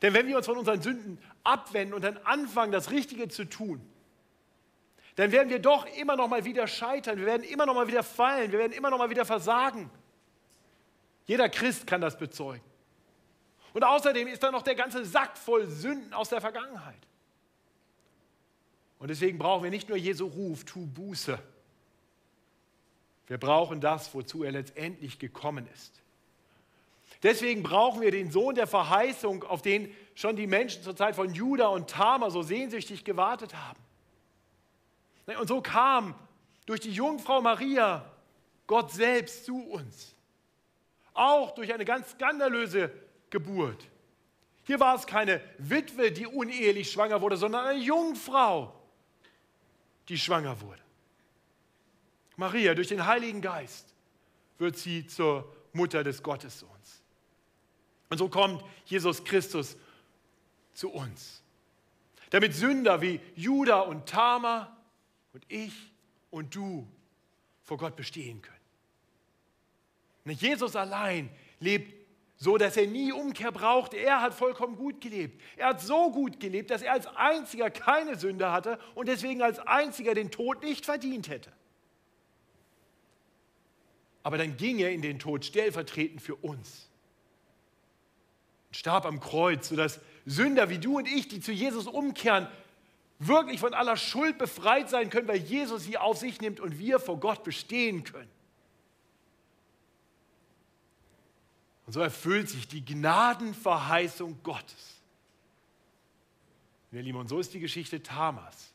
Denn 0.00 0.14
wenn 0.14 0.26
wir 0.26 0.36
uns 0.36 0.46
von 0.46 0.56
unseren 0.56 0.80
Sünden 0.80 1.18
abwenden 1.44 1.94
und 1.94 2.02
dann 2.02 2.16
anfangen, 2.18 2.72
das 2.72 2.90
Richtige 2.90 3.28
zu 3.28 3.44
tun, 3.44 3.80
dann 5.16 5.32
werden 5.32 5.50
wir 5.50 5.58
doch 5.58 5.86
immer 5.96 6.16
noch 6.16 6.28
mal 6.28 6.44
wieder 6.44 6.66
scheitern, 6.66 7.18
wir 7.18 7.26
werden 7.26 7.44
immer 7.44 7.66
noch 7.66 7.74
mal 7.74 7.88
wieder 7.88 8.02
fallen, 8.02 8.52
wir 8.52 8.58
werden 8.58 8.72
immer 8.72 8.90
noch 8.90 8.98
mal 8.98 9.10
wieder 9.10 9.24
versagen. 9.24 9.90
Jeder 11.26 11.48
Christ 11.48 11.86
kann 11.86 12.00
das 12.00 12.18
bezeugen. 12.18 12.64
Und 13.72 13.84
außerdem 13.84 14.28
ist 14.28 14.42
da 14.42 14.50
noch 14.50 14.62
der 14.62 14.74
ganze 14.74 15.04
Sack 15.04 15.38
voll 15.38 15.66
Sünden 15.66 16.12
aus 16.12 16.28
der 16.28 16.40
Vergangenheit. 16.40 17.06
Und 18.98 19.08
deswegen 19.08 19.38
brauchen 19.38 19.64
wir 19.64 19.70
nicht 19.70 19.88
nur 19.88 19.98
Jesu 19.98 20.26
Ruf, 20.26 20.64
tu 20.64 20.86
Buße. 20.86 21.38
Wir 23.26 23.38
brauchen 23.38 23.80
das, 23.80 24.14
wozu 24.14 24.44
er 24.44 24.52
letztendlich 24.52 25.18
gekommen 25.18 25.66
ist. 25.72 26.02
Deswegen 27.22 27.62
brauchen 27.62 28.00
wir 28.00 28.10
den 28.10 28.30
Sohn 28.30 28.54
der 28.54 28.66
Verheißung, 28.66 29.44
auf 29.44 29.62
den 29.62 29.94
schon 30.14 30.36
die 30.36 30.46
Menschen 30.46 30.82
zur 30.82 30.96
Zeit 30.96 31.14
von 31.14 31.32
Judah 31.32 31.68
und 31.68 31.88
Tamar 31.88 32.30
so 32.30 32.42
sehnsüchtig 32.42 33.04
gewartet 33.04 33.54
haben. 33.54 33.80
Und 35.38 35.48
so 35.48 35.60
kam 35.60 36.14
durch 36.66 36.80
die 36.80 36.90
Jungfrau 36.90 37.40
Maria 37.40 38.04
Gott 38.66 38.92
selbst 38.92 39.44
zu 39.44 39.62
uns. 39.62 40.11
Auch 41.14 41.52
durch 41.52 41.72
eine 41.72 41.84
ganz 41.84 42.10
skandalöse 42.10 42.90
Geburt. 43.30 43.88
Hier 44.64 44.78
war 44.80 44.94
es 44.94 45.06
keine 45.06 45.40
Witwe, 45.58 46.12
die 46.12 46.26
unehelich 46.26 46.90
schwanger 46.90 47.20
wurde, 47.20 47.36
sondern 47.36 47.66
eine 47.66 47.80
Jungfrau, 47.80 48.74
die 50.08 50.18
schwanger 50.18 50.60
wurde. 50.60 50.82
Maria, 52.36 52.74
durch 52.74 52.88
den 52.88 53.06
Heiligen 53.06 53.40
Geist 53.40 53.94
wird 54.58 54.76
sie 54.76 55.06
zur 55.06 55.54
Mutter 55.72 56.04
des 56.04 56.22
Gottessohns. 56.22 57.02
Und 58.08 58.18
so 58.18 58.28
kommt 58.28 58.62
Jesus 58.84 59.24
Christus 59.24 59.76
zu 60.74 60.90
uns, 60.90 61.42
damit 62.30 62.54
Sünder 62.54 63.00
wie 63.00 63.20
Judah 63.34 63.80
und 63.80 64.08
Tama 64.08 64.76
und 65.32 65.44
ich 65.48 65.92
und 66.30 66.54
du 66.54 66.86
vor 67.62 67.78
Gott 67.78 67.96
bestehen 67.96 68.42
können. 68.42 68.51
Jesus 70.24 70.76
allein 70.76 71.30
lebt 71.58 72.02
so, 72.36 72.58
dass 72.58 72.76
er 72.76 72.88
nie 72.88 73.12
Umkehr 73.12 73.52
braucht. 73.52 73.94
Er 73.94 74.20
hat 74.20 74.34
vollkommen 74.34 74.76
gut 74.76 75.00
gelebt. 75.00 75.40
Er 75.56 75.68
hat 75.68 75.80
so 75.80 76.10
gut 76.10 76.40
gelebt, 76.40 76.70
dass 76.70 76.82
er 76.82 76.92
als 76.92 77.06
einziger 77.06 77.70
keine 77.70 78.16
Sünde 78.16 78.50
hatte 78.50 78.80
und 78.96 79.06
deswegen 79.06 79.42
als 79.42 79.60
einziger 79.60 80.14
den 80.14 80.30
Tod 80.30 80.62
nicht 80.62 80.84
verdient 80.84 81.28
hätte. 81.28 81.52
Aber 84.24 84.38
dann 84.38 84.56
ging 84.56 84.78
er 84.78 84.90
in 84.90 85.02
den 85.02 85.18
Tod 85.18 85.44
stellvertretend 85.44 86.20
für 86.20 86.34
uns. 86.34 86.88
Und 88.68 88.76
starb 88.76 89.04
am 89.04 89.20
Kreuz, 89.20 89.68
sodass 89.68 90.00
Sünder 90.26 90.68
wie 90.68 90.78
du 90.78 90.98
und 90.98 91.06
ich, 91.06 91.28
die 91.28 91.40
zu 91.40 91.52
Jesus 91.52 91.86
umkehren, 91.86 92.48
wirklich 93.20 93.60
von 93.60 93.72
aller 93.72 93.96
Schuld 93.96 94.38
befreit 94.38 94.90
sein 94.90 95.10
können, 95.10 95.28
weil 95.28 95.38
Jesus 95.38 95.84
sie 95.84 95.96
auf 95.96 96.18
sich 96.18 96.40
nimmt 96.40 96.58
und 96.58 96.78
wir 96.78 96.98
vor 96.98 97.20
Gott 97.20 97.44
bestehen 97.44 98.02
können. 98.02 98.30
Und 101.92 101.96
so 101.96 102.00
erfüllt 102.00 102.48
sich 102.48 102.66
die 102.66 102.82
Gnadenverheißung 102.82 104.42
Gottes. 104.42 105.02
Ihr 106.90 107.02
Lieben, 107.02 107.18
und 107.18 107.28
so 107.28 107.38
ist 107.38 107.52
die 107.52 107.60
Geschichte 107.60 108.02
Tamas. 108.02 108.72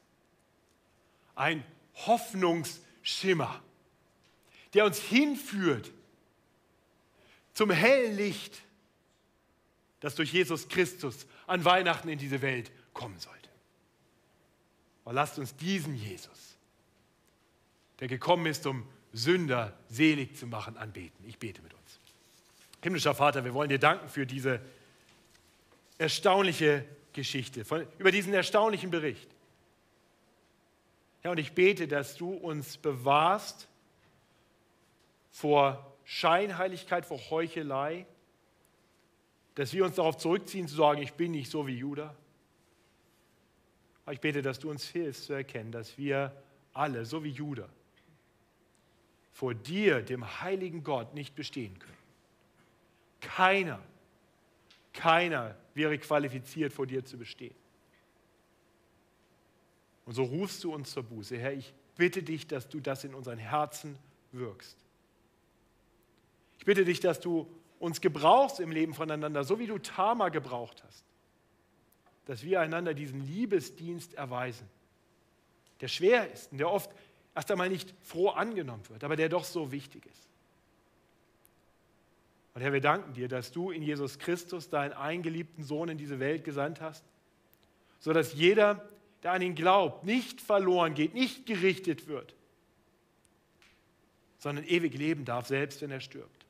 Ein 1.34 1.64
Hoffnungsschimmer, 2.06 3.60
der 4.76 4.86
uns 4.86 5.00
hinführt 5.00 5.92
zum 7.56 7.72
hellen 7.72 8.16
Licht, 8.16 8.62
das 10.00 10.14
durch 10.14 10.32
Jesus 10.32 10.70
Christus 10.70 11.26
an 11.48 11.66
Weihnachten 11.66 12.10
in 12.10 12.20
diese 12.20 12.44
Welt 12.44 12.72
kommen 12.94 13.18
sollte. 13.18 13.50
Aber 15.06 15.14
lasst 15.14 15.40
uns 15.40 15.56
diesen 15.56 15.96
Jesus, 15.96 16.56
der 18.00 18.10
gekommen 18.10 18.46
ist, 18.46 18.68
um 18.68 18.88
Sünder 19.12 19.76
selig 19.90 20.38
zu 20.38 20.46
machen, 20.46 20.78
anbeten. 20.78 21.26
Ich 21.26 21.40
bete 21.40 21.64
mit 21.64 21.74
uns. 21.74 21.77
Himmlischer 22.88 23.14
Vater, 23.14 23.44
wir 23.44 23.54
wollen 23.54 23.68
dir 23.68 23.80
danken 23.80 24.08
für 24.08 24.26
diese 24.26 24.62
erstaunliche 25.98 26.86
Geschichte, 27.12 27.66
von, 27.66 27.86
über 27.98 28.12
diesen 28.12 28.34
erstaunlichen 28.34 28.92
Bericht. 28.92 29.30
Ja, 31.22 31.32
und 31.32 31.38
ich 31.38 31.52
bete, 31.52 31.90
dass 31.90 32.16
du 32.16 32.32
uns 32.32 32.78
bewahrst 32.78 33.68
vor 35.32 35.98
Scheinheiligkeit, 36.06 37.06
vor 37.06 37.20
Heuchelei, 37.30 38.06
dass 39.56 39.74
wir 39.74 39.84
uns 39.84 39.96
darauf 39.96 40.16
zurückziehen, 40.16 40.70
zu 40.70 40.76
sagen, 40.76 41.02
ich 41.02 41.12
bin 41.12 41.32
nicht 41.32 41.52
so 41.52 41.68
wie 41.68 41.76
Judah. 41.76 42.16
Aber 44.06 44.14
ich 44.14 44.22
bete, 44.22 44.42
dass 44.42 44.60
du 44.60 44.70
uns 44.70 44.88
hilfst 44.88 45.26
zu 45.26 45.34
erkennen, 45.34 45.74
dass 45.74 45.98
wir 45.98 46.42
alle, 46.72 47.06
so 47.06 47.22
wie 47.26 47.32
Judah, 47.32 47.68
vor 49.34 49.54
dir, 49.54 50.02
dem 50.02 50.40
heiligen 50.42 50.86
Gott, 50.86 51.14
nicht 51.14 51.36
bestehen 51.36 51.78
können. 51.80 51.97
Keiner, 53.22 53.82
keiner 54.94 55.56
wäre 55.74 55.98
qualifiziert, 55.98 56.74
vor 56.74 56.88
dir 56.88 57.04
zu 57.06 57.18
bestehen. 57.18 57.56
Und 60.06 60.14
so 60.14 60.24
rufst 60.24 60.64
du 60.64 60.74
uns 60.74 60.92
zur 60.92 61.04
Buße. 61.04 61.38
Herr, 61.38 61.54
ich 61.54 61.74
bitte 61.96 62.24
dich, 62.24 62.48
dass 62.48 62.70
du 62.70 62.80
das 62.80 63.04
in 63.04 63.14
unseren 63.14 63.38
Herzen 63.38 63.98
wirkst. 64.32 64.78
Ich 66.60 66.66
bitte 66.66 66.86
dich, 66.86 67.00
dass 67.00 67.20
du 67.20 67.48
uns 67.80 68.02
gebrauchst 68.02 68.60
im 68.60 68.72
Leben 68.72 68.94
voneinander, 68.94 69.44
so 69.44 69.60
wie 69.60 69.68
du 69.68 69.78
Tama 69.78 70.30
gebraucht 70.30 70.84
hast. 70.86 71.04
Dass 72.26 72.44
wir 72.44 72.62
einander 72.62 72.94
diesen 72.94 73.26
Liebesdienst 73.26 74.14
erweisen, 74.16 74.68
der 75.82 75.88
schwer 75.88 76.32
ist 76.32 76.52
und 76.52 76.58
der 76.58 76.72
oft 76.72 76.90
erst 77.36 77.52
einmal 77.52 77.70
nicht 77.70 77.94
froh 78.02 78.30
angenommen 78.30 78.88
wird, 78.90 79.04
aber 79.04 79.16
der 79.16 79.30
doch 79.30 79.44
so 79.44 79.72
wichtig 79.72 80.06
ist. 80.06 80.28
Und 82.58 82.64
Herr, 82.64 82.74
wir 82.74 82.82
danken 82.82 83.14
dir, 83.14 83.28
dass 83.28 83.52
du 83.52 83.70
in 83.70 83.84
Jesus 83.84 84.18
Christus 84.18 84.68
deinen 84.68 84.94
eingeliebten 84.94 85.64
Sohn 85.64 85.90
in 85.90 86.00
diese 86.00 86.20
Welt 86.20 86.44
gesandt 86.44 86.82
hast, 86.82 87.06
sodass 88.00 88.34
jeder, 88.34 88.84
der 89.22 89.34
an 89.34 89.44
ihn 89.44 89.54
glaubt, 89.54 90.06
nicht 90.06 90.42
verloren 90.42 90.96
geht, 90.96 91.14
nicht 91.14 91.46
gerichtet 91.46 92.08
wird, 92.08 92.34
sondern 94.40 94.66
ewig 94.66 94.98
leben 94.98 95.24
darf, 95.24 95.46
selbst 95.46 95.84
wenn 95.84 95.92
er 95.92 96.00
stirbt. 96.00 96.48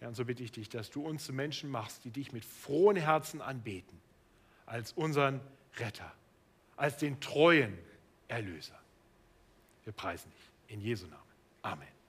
Ja, 0.00 0.08
und 0.08 0.16
so 0.16 0.24
bitte 0.24 0.42
ich 0.42 0.50
dich, 0.50 0.68
dass 0.68 0.90
du 0.90 1.06
uns 1.06 1.24
zu 1.24 1.32
Menschen 1.32 1.70
machst, 1.70 2.04
die 2.04 2.10
dich 2.10 2.32
mit 2.32 2.44
frohen 2.44 2.96
Herzen 2.96 3.40
anbeten, 3.40 4.00
als 4.66 4.90
unseren 4.94 5.40
Retter, 5.76 6.12
als 6.76 6.96
den 6.96 7.20
treuen 7.20 7.78
Erlöser. 8.26 8.80
Wir 9.84 9.92
preisen 9.92 10.28
dich 10.32 10.74
in 10.74 10.80
Jesu 10.80 11.06
Namen. 11.06 11.22
Amen. 11.62 12.01